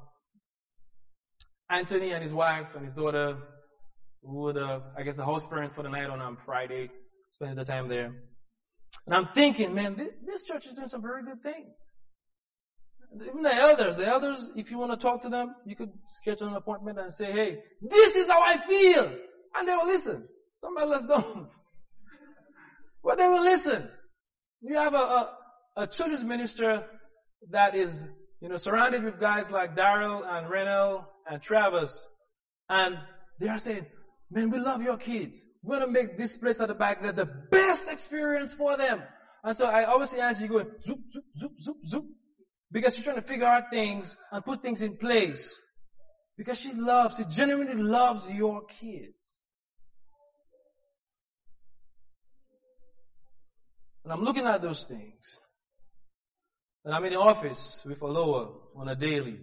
Anthony 1.71 2.13
and 2.13 2.23
his 2.23 2.33
wife 2.33 2.67
and 2.75 2.85
his 2.85 2.95
daughter, 2.95 3.37
who 4.23 4.37
were 4.37 4.53
the, 4.53 4.83
I 4.97 5.03
guess, 5.03 5.17
the 5.17 5.25
host 5.25 5.51
parents 5.51 5.75
for 5.75 5.83
the 5.83 5.89
night 5.89 6.09
on 6.09 6.21
um, 6.21 6.39
Friday, 6.47 6.91
spending 7.37 7.57
the 7.57 7.65
time 7.65 7.89
there. 7.89 8.13
And 9.07 9.15
I'm 9.15 9.29
thinking, 9.35 9.75
man, 9.75 9.97
this, 9.97 10.09
this 10.27 10.45
church 10.45 10.67
is 10.67 10.75
doing 10.75 10.89
some 10.89 11.03
very 11.03 11.23
good 11.23 11.43
things. 11.43 11.75
Even 13.15 13.43
the 13.43 13.55
elders, 13.55 13.97
the 13.97 14.07
elders, 14.07 14.49
if 14.57 14.71
you 14.71 14.79
want 14.79 14.91
to 14.91 14.97
talk 14.97 15.23
to 15.23 15.29
them, 15.29 15.55
you 15.65 15.77
could 15.77 15.93
schedule 16.21 16.49
an 16.49 16.55
appointment 16.55 16.99
and 16.99 17.13
say, 17.13 17.27
hey, 17.27 17.59
this 17.81 18.15
is 18.15 18.29
how 18.29 18.41
I 18.43 18.67
feel. 18.67 19.13
And 19.55 19.69
they 19.69 19.73
will 19.73 19.87
listen. 19.87 20.25
Some 20.59 20.75
elders 20.81 21.05
don't. 21.09 21.49
But 23.05 23.19
they 23.19 23.29
will 23.29 23.45
listen. 23.45 23.89
You 24.61 24.77
have 24.77 24.95
a, 24.95 24.97
a, 24.97 25.37
a 25.77 25.87
children's 25.87 26.25
minister 26.25 26.85
that 27.51 27.75
is, 27.75 27.93
you 28.41 28.49
know, 28.49 28.57
surrounded 28.57 29.05
with 29.05 29.21
guys 29.21 29.45
like 29.51 29.77
Daryl 29.77 30.23
and 30.27 30.51
Renell 30.51 31.05
and 31.31 31.41
Travis. 31.43 31.91
And 32.69 32.97
they 33.39 33.49
are 33.49 33.59
saying, 33.59 33.87
man, 34.31 34.51
we 34.51 34.59
love 34.59 34.83
your 34.83 34.97
kids. 34.97 35.43
We're 35.63 35.79
going 35.79 35.93
to 35.93 35.93
make 35.93 36.17
this 36.19 36.37
place 36.37 36.57
at 36.61 36.69
the 36.69 36.75
back 36.75 37.03
there 37.03 37.13
the 37.13 37.29
best 37.51 37.83
experience 37.89 38.55
for 38.57 38.77
them. 38.77 39.03
And 39.45 39.57
so 39.57 39.67
I 39.67 39.85
always 39.85 40.11
see 40.11 40.19
Angie 40.19 40.49
going, 40.49 40.67
zoop, 40.85 40.99
zoop, 41.13 41.25
zoop, 41.39 41.53
zoop, 41.61 41.77
zoop. 41.87 42.05
Because 42.73 42.95
she's 42.95 43.05
trying 43.05 43.21
to 43.21 43.29
figure 43.29 43.47
out 43.47 43.65
things 43.71 44.15
and 44.33 44.45
put 44.45 44.61
things 44.63 44.83
in 44.83 44.97
place. 44.97 45.43
Because 46.37 46.59
she 46.59 46.73
loves, 46.75 47.15
she 47.17 47.25
genuinely 47.37 47.81
loves 47.81 48.23
your 48.29 48.63
kids. 48.81 49.15
And 54.05 54.13
I'm 54.13 54.23
looking 54.23 54.47
at 54.47 54.63
those 54.63 54.85
things. 54.89 55.15
And 56.85 56.95
I'm 56.95 57.05
in 57.05 57.13
the 57.13 57.19
office 57.19 57.81
with 57.85 58.01
Aloha 58.03 58.53
on 58.77 58.89
a 58.89 58.95
daily. 58.95 59.39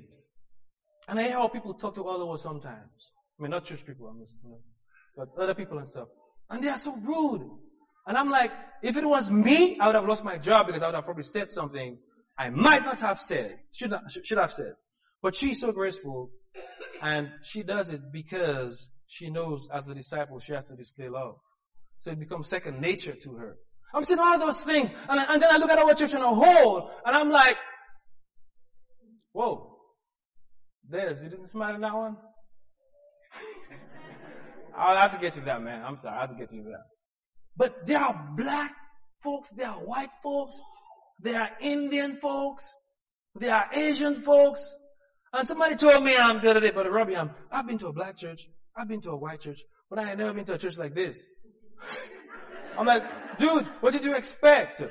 And 1.08 1.20
I 1.20 1.24
hear 1.24 1.34
how 1.34 1.50
people 1.50 1.74
talk 1.74 1.96
to 1.96 2.02
Aloha 2.02 2.38
sometimes. 2.38 2.92
I 3.38 3.44
mean, 3.44 3.52
not 3.52 3.66
church 3.66 3.86
people, 3.86 4.08
I'm 4.08 4.20
just, 4.22 4.38
you 4.44 4.52
know, 4.52 4.60
but 5.16 5.30
other 5.40 5.54
people 5.54 5.78
and 5.78 5.88
stuff. 5.88 6.08
And 6.50 6.64
they 6.64 6.68
are 6.70 6.78
so 6.78 6.96
rude. 6.98 7.50
And 8.06 8.18
I'm 8.18 8.30
like, 8.30 8.52
if 8.82 8.96
it 8.98 9.06
was 9.06 9.30
me, 9.30 9.78
I 9.80 9.88
would 9.88 9.96
have 9.96 10.06
lost 10.06 10.24
my 10.24 10.38
job 10.38 10.68
because 10.68 10.82
I 10.82 10.88
would 10.88 10.96
have 10.96 11.06
probably 11.06 11.24
said 11.24 11.50
something 11.50 11.98
I 12.38 12.50
might 12.50 12.84
not 12.84 13.00
have 13.00 13.18
said, 13.20 13.60
should, 13.74 13.92
not, 13.92 14.02
should 14.24 14.38
have 14.38 14.52
said. 14.52 14.74
But 15.22 15.36
she's 15.36 15.62
so 15.62 15.72
graceful, 15.72 16.32
and 17.02 17.30
she 17.44 17.64
does 17.64 17.90
it 17.90 18.02
because 18.12 18.88
she 19.08 19.30
knows 19.30 19.68
as 19.74 19.88
a 19.88 19.94
disciple 19.94 20.40
she 20.40 20.54
has 20.54 20.66
to 20.68 20.76
display 20.76 21.10
love. 21.10 21.36
So 22.00 22.12
it 22.12 22.20
becomes 22.20 22.50
second 22.50 22.82
nature 22.82 23.14
to 23.24 23.34
her. 23.36 23.56
I'm 23.94 24.04
seeing 24.04 24.20
all 24.20 24.40
those 24.40 24.62
things, 24.66 24.90
and, 25.08 25.20
and 25.30 25.42
then 25.42 25.50
I 25.52 25.58
look 25.58 25.70
at 25.70 25.78
our 25.78 25.94
church 25.94 26.14
in 26.14 26.22
a 26.22 26.34
whole, 26.34 26.90
and 27.06 27.16
I'm 27.16 27.30
like, 27.30 27.56
whoa, 29.32 29.78
there's, 30.90 31.22
you 31.24 31.30
didn't 31.30 31.50
smile 31.50 31.76
in 31.76 31.82
that 31.82 31.94
one? 31.94 32.18
I'll 34.78 34.98
have 34.98 35.12
to 35.12 35.20
get 35.20 35.36
you 35.36 35.44
that, 35.46 35.62
man. 35.62 35.84
I'm 35.84 35.98
sorry, 35.98 36.18
I 36.18 36.22
have 36.22 36.30
to 36.32 36.36
get 36.36 36.52
you 36.52 36.64
that. 36.64 36.84
But 37.56 37.86
there 37.86 38.00
are 38.00 38.30
black 38.36 38.72
folks, 39.24 39.50
there 39.56 39.68
are 39.68 39.80
white 39.80 40.10
folks, 40.22 40.54
there 41.20 41.40
are 41.40 41.50
Indian 41.62 42.18
folks, 42.22 42.64
there 43.36 43.54
are 43.54 43.72
Asian 43.74 44.24
folks. 44.24 44.60
And 45.32 45.48
somebody 45.48 45.76
told 45.76 46.04
me 46.04 46.16
um, 46.16 46.40
the 46.42 46.50
other 46.50 46.60
day, 46.60 46.72
Brother 46.72 46.92
Robbie, 46.92 47.16
um, 47.16 47.32
I've 47.52 47.68
been 47.68 47.80
to 47.80 47.88
a 47.88 47.94
black 47.94 48.18
church, 48.18 48.40
I've 48.78 48.88
been 48.88 49.02
to 49.02 49.12
a 49.12 49.18
white 49.18 49.42
church, 49.42 49.60
but 49.90 50.00
I 50.00 50.10
have 50.10 50.18
never 50.18 50.34
been 50.34 50.46
to 50.46 50.54
a 50.54 50.58
church 50.58 50.78
like 50.78 50.96
this. 50.96 51.18
I'm 52.78 52.86
like, 52.88 53.04
dude, 53.40 53.66
what 53.82 53.94
did 53.94 54.04
you 54.04 54.16
expect? 54.16 54.82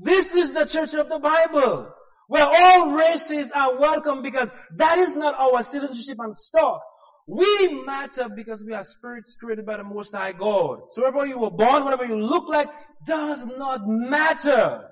This 0.00 0.26
is 0.34 0.54
the 0.54 0.68
church 0.70 0.98
of 0.98 1.08
the 1.08 1.18
Bible, 1.18 1.92
where 2.28 2.46
all 2.46 2.92
races 2.92 3.50
are 3.54 3.78
welcome 3.78 4.22
because 4.22 4.48
that 4.76 4.98
is 4.98 5.10
not 5.14 5.34
our 5.34 5.62
citizenship 5.70 6.16
and 6.18 6.36
stock. 6.36 6.80
We 7.26 7.84
matter 7.86 8.28
because 8.34 8.62
we 8.66 8.72
are 8.72 8.82
spirits 8.82 9.36
created 9.38 9.64
by 9.64 9.76
the 9.76 9.84
Most 9.84 10.12
High 10.12 10.32
God. 10.32 10.80
So 10.90 11.02
wherever 11.02 11.24
you 11.26 11.38
were 11.38 11.50
born, 11.50 11.84
whatever 11.84 12.04
you 12.04 12.16
look 12.16 12.48
like, 12.48 12.68
does 13.06 13.38
not 13.46 13.80
matter. 13.86 14.88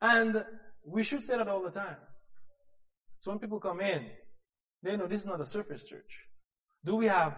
And 0.00 0.44
we 0.86 1.04
should 1.04 1.24
say 1.24 1.36
that 1.36 1.48
all 1.48 1.62
the 1.62 1.70
time. 1.70 1.96
So 3.20 3.30
when 3.30 3.40
people 3.40 3.60
come 3.60 3.80
in, 3.80 4.06
they 4.82 4.96
know 4.96 5.06
this 5.06 5.20
is 5.20 5.26
not 5.26 5.40
a 5.40 5.46
surface 5.46 5.82
church. 5.88 6.02
Do 6.84 6.96
we 6.96 7.06
have 7.06 7.34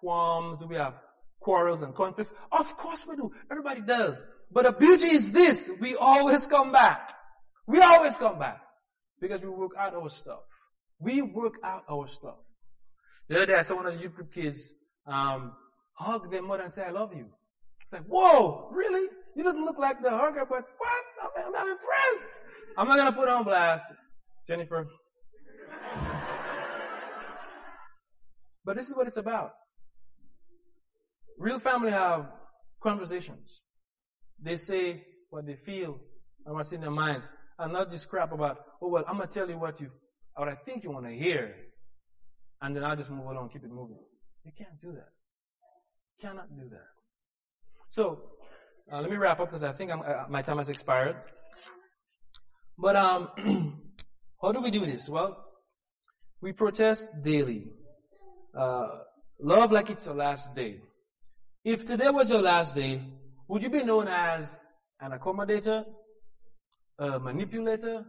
qualms? 0.00 0.58
Do 0.60 0.66
we 0.66 0.76
have 0.76 0.94
quarrels 1.40 1.82
and 1.82 1.94
conflicts? 1.94 2.30
Of 2.50 2.66
course 2.78 3.00
we 3.08 3.16
do. 3.16 3.30
Everybody 3.50 3.82
does. 3.82 4.14
But 4.50 4.64
the 4.64 4.72
beauty 4.72 5.08
is 5.08 5.30
this. 5.32 5.70
We 5.80 5.94
always 5.94 6.44
come 6.48 6.72
back. 6.72 7.12
We 7.66 7.80
always 7.80 8.14
come 8.18 8.38
back. 8.38 8.60
Because 9.20 9.40
we 9.42 9.48
work 9.48 9.72
out 9.78 9.94
our 9.94 10.08
stuff. 10.08 10.40
We 11.00 11.22
work 11.22 11.54
out 11.64 11.84
our 11.90 12.08
stuff. 12.08 12.36
The 13.28 13.36
other 13.36 13.46
day 13.46 13.54
I 13.58 13.62
saw 13.62 13.76
one 13.76 13.86
of 13.86 13.94
the 13.94 14.00
youth 14.00 14.14
group 14.14 14.32
kids 14.32 14.58
um, 15.06 15.52
hug 15.94 16.30
their 16.30 16.42
mother 16.42 16.62
and 16.64 16.72
say, 16.72 16.82
I 16.82 16.90
love 16.90 17.12
you. 17.14 17.26
It's 17.82 17.92
like, 17.92 18.04
whoa, 18.06 18.68
really? 18.72 19.06
You 19.36 19.42
didn't 19.42 19.64
look 19.64 19.78
like 19.78 20.00
the 20.02 20.10
hugger, 20.10 20.44
but 20.48 20.64
what? 20.78 21.04
I'm, 21.36 21.54
I'm 21.54 21.68
impressed. 21.68 22.30
I'm 22.76 22.88
not 22.88 22.96
going 22.96 23.12
to 23.12 23.18
put 23.18 23.28
on 23.28 23.44
blast. 23.44 23.84
Jennifer. 24.46 24.86
but 28.64 28.76
this 28.76 28.86
is 28.86 28.94
what 28.94 29.06
it's 29.06 29.16
about. 29.16 29.52
Real 31.38 31.58
family 31.60 31.90
have 31.90 32.26
conversations. 32.82 33.48
They 34.42 34.56
say 34.56 35.02
what 35.30 35.46
they 35.46 35.56
feel 35.64 35.98
and 36.46 36.54
what's 36.54 36.72
in 36.72 36.80
their 36.80 36.90
minds, 36.90 37.24
and 37.58 37.72
not 37.72 37.90
just 37.90 38.08
crap 38.08 38.32
about, 38.32 38.56
oh 38.80 38.88
well, 38.88 39.04
I'm 39.06 39.18
gonna 39.18 39.30
tell 39.32 39.48
you 39.48 39.58
what 39.58 39.80
you, 39.80 39.90
what 40.38 40.48
I 40.48 40.54
think 40.64 40.84
you 40.84 40.90
want 40.90 41.04
to 41.04 41.12
hear, 41.12 41.54
and 42.62 42.74
then 42.74 42.84
I'll 42.84 42.96
just 42.96 43.10
move 43.10 43.26
along, 43.26 43.50
keep 43.52 43.64
it 43.64 43.70
moving. 43.70 43.98
You 44.44 44.52
can't 44.56 44.80
do 44.80 44.92
that. 44.92 45.10
You 46.16 46.28
cannot 46.28 46.48
do 46.54 46.68
that. 46.70 46.86
So 47.90 48.20
uh, 48.92 49.00
let 49.00 49.10
me 49.10 49.16
wrap 49.16 49.40
up 49.40 49.50
because 49.50 49.64
I 49.64 49.72
think 49.72 49.90
uh, 49.90 50.24
my 50.28 50.40
time 50.42 50.58
has 50.58 50.68
expired. 50.68 51.16
But 52.78 52.94
um, 52.94 53.28
how 54.42 54.52
do 54.52 54.60
we 54.60 54.70
do 54.70 54.86
this? 54.86 55.08
Well, 55.08 55.36
we 56.40 56.52
protest 56.52 57.02
daily. 57.24 57.64
Uh, 58.56 58.98
love 59.40 59.72
like 59.72 59.90
it's 59.90 60.04
the 60.04 60.12
last 60.12 60.54
day. 60.54 60.76
If 61.64 61.84
today 61.84 62.10
was 62.10 62.30
your 62.30 62.40
last 62.40 62.76
day, 62.76 63.02
would 63.48 63.62
you 63.62 63.68
be 63.68 63.82
known 63.82 64.06
as 64.06 64.44
an 65.00 65.10
accommodator, 65.10 65.84
a 66.98 67.18
manipulator, 67.18 68.04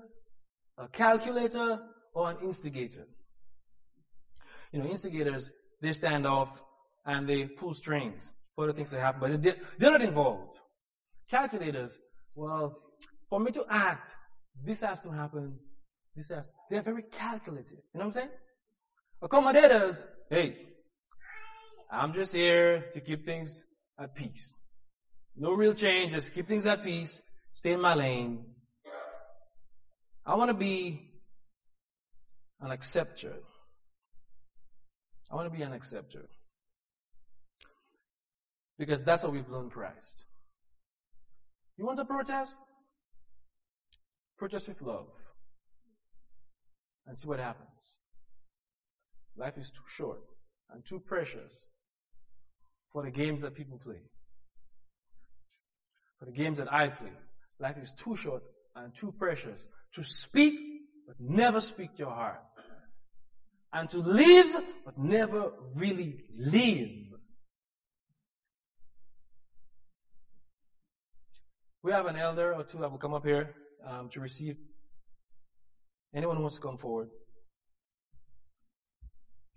a 0.78 0.88
calculator, 0.90 1.80
or 2.20 2.32
an 2.32 2.38
instigator? 2.44 3.08
You 4.74 4.84
know, 4.84 4.90
instigators, 4.90 5.50
they 5.82 5.94
stand 5.94 6.28
off 6.28 6.50
and 7.06 7.28
they 7.28 7.46
pull 7.46 7.74
strings 7.74 8.22
for 8.56 8.68
the 8.68 8.74
things 8.74 8.90
to 8.90 9.00
happen, 9.00 9.22
but 9.22 9.56
they're 9.80 9.92
not 9.92 10.02
involved. 10.02 10.58
Calculators, 11.32 11.92
well, 12.36 12.78
for 13.30 13.40
me 13.40 13.52
to 13.54 13.64
act, 13.72 14.10
this 14.66 14.82
has 14.82 15.00
to 15.02 15.12
happen. 15.12 15.58
This 16.16 16.28
has, 16.30 16.46
they're 16.70 16.84
very 16.84 17.04
calculative. 17.18 17.72
You 17.94 18.00
know 18.00 18.08
what 18.08 18.08
I'm 18.08 18.12
saying? 18.14 18.30
Accommodators, 19.24 19.96
hey, 20.30 20.58
I'm 21.90 22.14
just 22.14 22.34
here 22.34 22.84
to 22.94 23.00
keep 23.00 23.26
things 23.26 23.50
at 23.98 24.14
peace. 24.14 24.52
No 25.38 25.54
real 25.54 25.74
change, 25.74 26.12
just 26.12 26.34
keep 26.34 26.50
things 26.50 26.66
at 26.66 26.84
peace, 26.84 27.22
stay 27.54 27.72
in 27.72 27.82
my 27.82 27.94
lane. 27.94 28.44
I 30.26 30.36
want 30.36 30.50
to 30.52 30.58
be 30.58 31.09
an 32.62 32.72
acceptor. 32.72 33.36
I 35.32 35.36
want 35.36 35.52
to 35.52 35.58
be 35.58 35.64
an 35.64 35.74
acceptor. 35.74 36.28
Because 38.78 39.02
that's 39.06 39.22
how 39.22 39.30
we've 39.30 39.48
learned 39.50 39.72
Christ. 39.72 40.26
You 41.78 41.86
want 41.86 42.00
to 42.00 42.06
protest? 42.06 42.54
Protest 44.38 44.68
with 44.68 44.82
love. 44.82 45.08
And 47.08 47.18
see 47.18 47.28
what 47.28 47.40
happens. 47.40 47.68
Life 49.38 49.58
is 49.58 49.68
too 49.68 49.84
short 49.98 50.22
and 50.72 50.84
too 50.88 51.02
precious 51.08 51.52
for 52.92 53.04
the 53.04 53.12
games 53.12 53.42
that 53.42 53.56
people 53.56 53.80
play. 53.84 54.02
For 56.20 56.26
the 56.26 56.32
games 56.32 56.58
that 56.58 56.72
I 56.72 56.90
play. 56.90 57.12
Life 57.60 57.78
is 57.82 57.92
too 58.04 58.16
short 58.18 58.44
and 58.76 58.92
too 59.00 59.14
precious 59.18 59.66
to 59.96 60.04
speak 60.04 60.54
but 61.10 61.20
never 61.20 61.60
speak 61.60 61.90
your 61.98 62.12
heart. 62.12 62.40
And 63.72 63.90
to 63.92 64.00
live 64.00 64.64
but 64.86 64.98
never 64.98 65.52
really 65.76 66.24
live. 66.38 66.90
We 71.84 71.92
have 71.92 72.08
an 72.08 72.18
elder 72.18 72.54
or 72.54 72.64
two 72.64 72.80
that 72.80 72.92
will 72.92 72.98
come 72.98 73.14
up 73.14 73.26
here 73.26 73.54
um, 73.88 74.10
to 74.14 74.20
receive. 74.20 74.58
Anyone 76.16 76.38
who 76.38 76.42
wants 76.42 76.58
to 76.58 76.62
come 76.62 76.78
forward. 76.78 77.10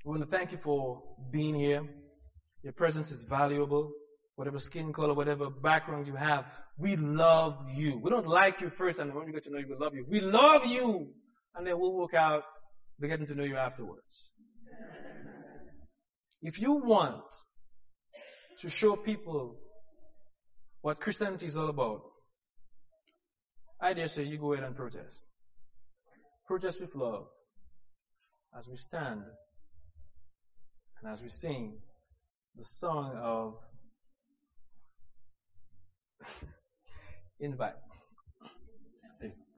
We 0.05 0.11
want 0.11 0.23
to 0.23 0.37
thank 0.37 0.53
you 0.53 0.59
for 0.63 1.03
being 1.31 1.55
here. 1.55 1.83
Your 2.63 2.73
presence 2.73 3.11
is 3.11 3.25
valuable. 3.29 3.91
Whatever 4.37 4.59
skin 4.59 4.93
color, 4.93 5.15
whatever 5.15 5.49
background 5.49 6.07
you 6.07 6.15
have, 6.15 6.45
we 6.79 6.97
love 6.97 7.55
you. 7.75 7.99
We 8.03 8.11
don't 8.11 8.27
like 8.27 8.61
you 8.61 8.71
first, 8.77 8.99
and 8.99 9.15
when 9.15 9.27
we 9.27 9.33
get 9.33 9.45
to 9.45 9.51
know 9.51 9.59
you, 9.59 9.67
we 9.69 9.77
love 9.77 9.95
you. 9.95 10.05
We 10.09 10.21
love 10.21 10.63
you, 10.65 11.09
and 11.55 11.67
then 11.67 11.79
we'll 11.79 11.93
work 11.93 12.15
out 12.15 12.43
the 13.03 13.09
getting 13.09 13.27
to 13.27 13.35
know 13.35 13.43
you 13.43 13.57
afterwards. 13.57 14.31
If 16.41 16.61
you 16.61 16.73
want 16.73 17.25
to 18.61 18.71
show 18.71 18.95
people 18.95 19.57
what 20.83 21.01
Christianity 21.01 21.47
is 21.47 21.57
all 21.57 21.69
about, 21.69 22.03
I 23.81 23.93
dare 23.93 24.07
say 24.07 24.23
you 24.23 24.39
go 24.39 24.53
ahead 24.53 24.65
and 24.65 24.77
protest. 24.77 25.21
Protest 26.47 26.81
with 26.81 26.95
love 26.95 27.27
as 28.57 28.69
we 28.69 28.77
stand 28.77 29.23
and 31.03 31.13
as 31.13 31.21
we 31.21 31.29
sing 31.29 31.75
the 32.57 32.65
song 32.79 33.17
of 33.17 33.55
invite. 37.41 37.75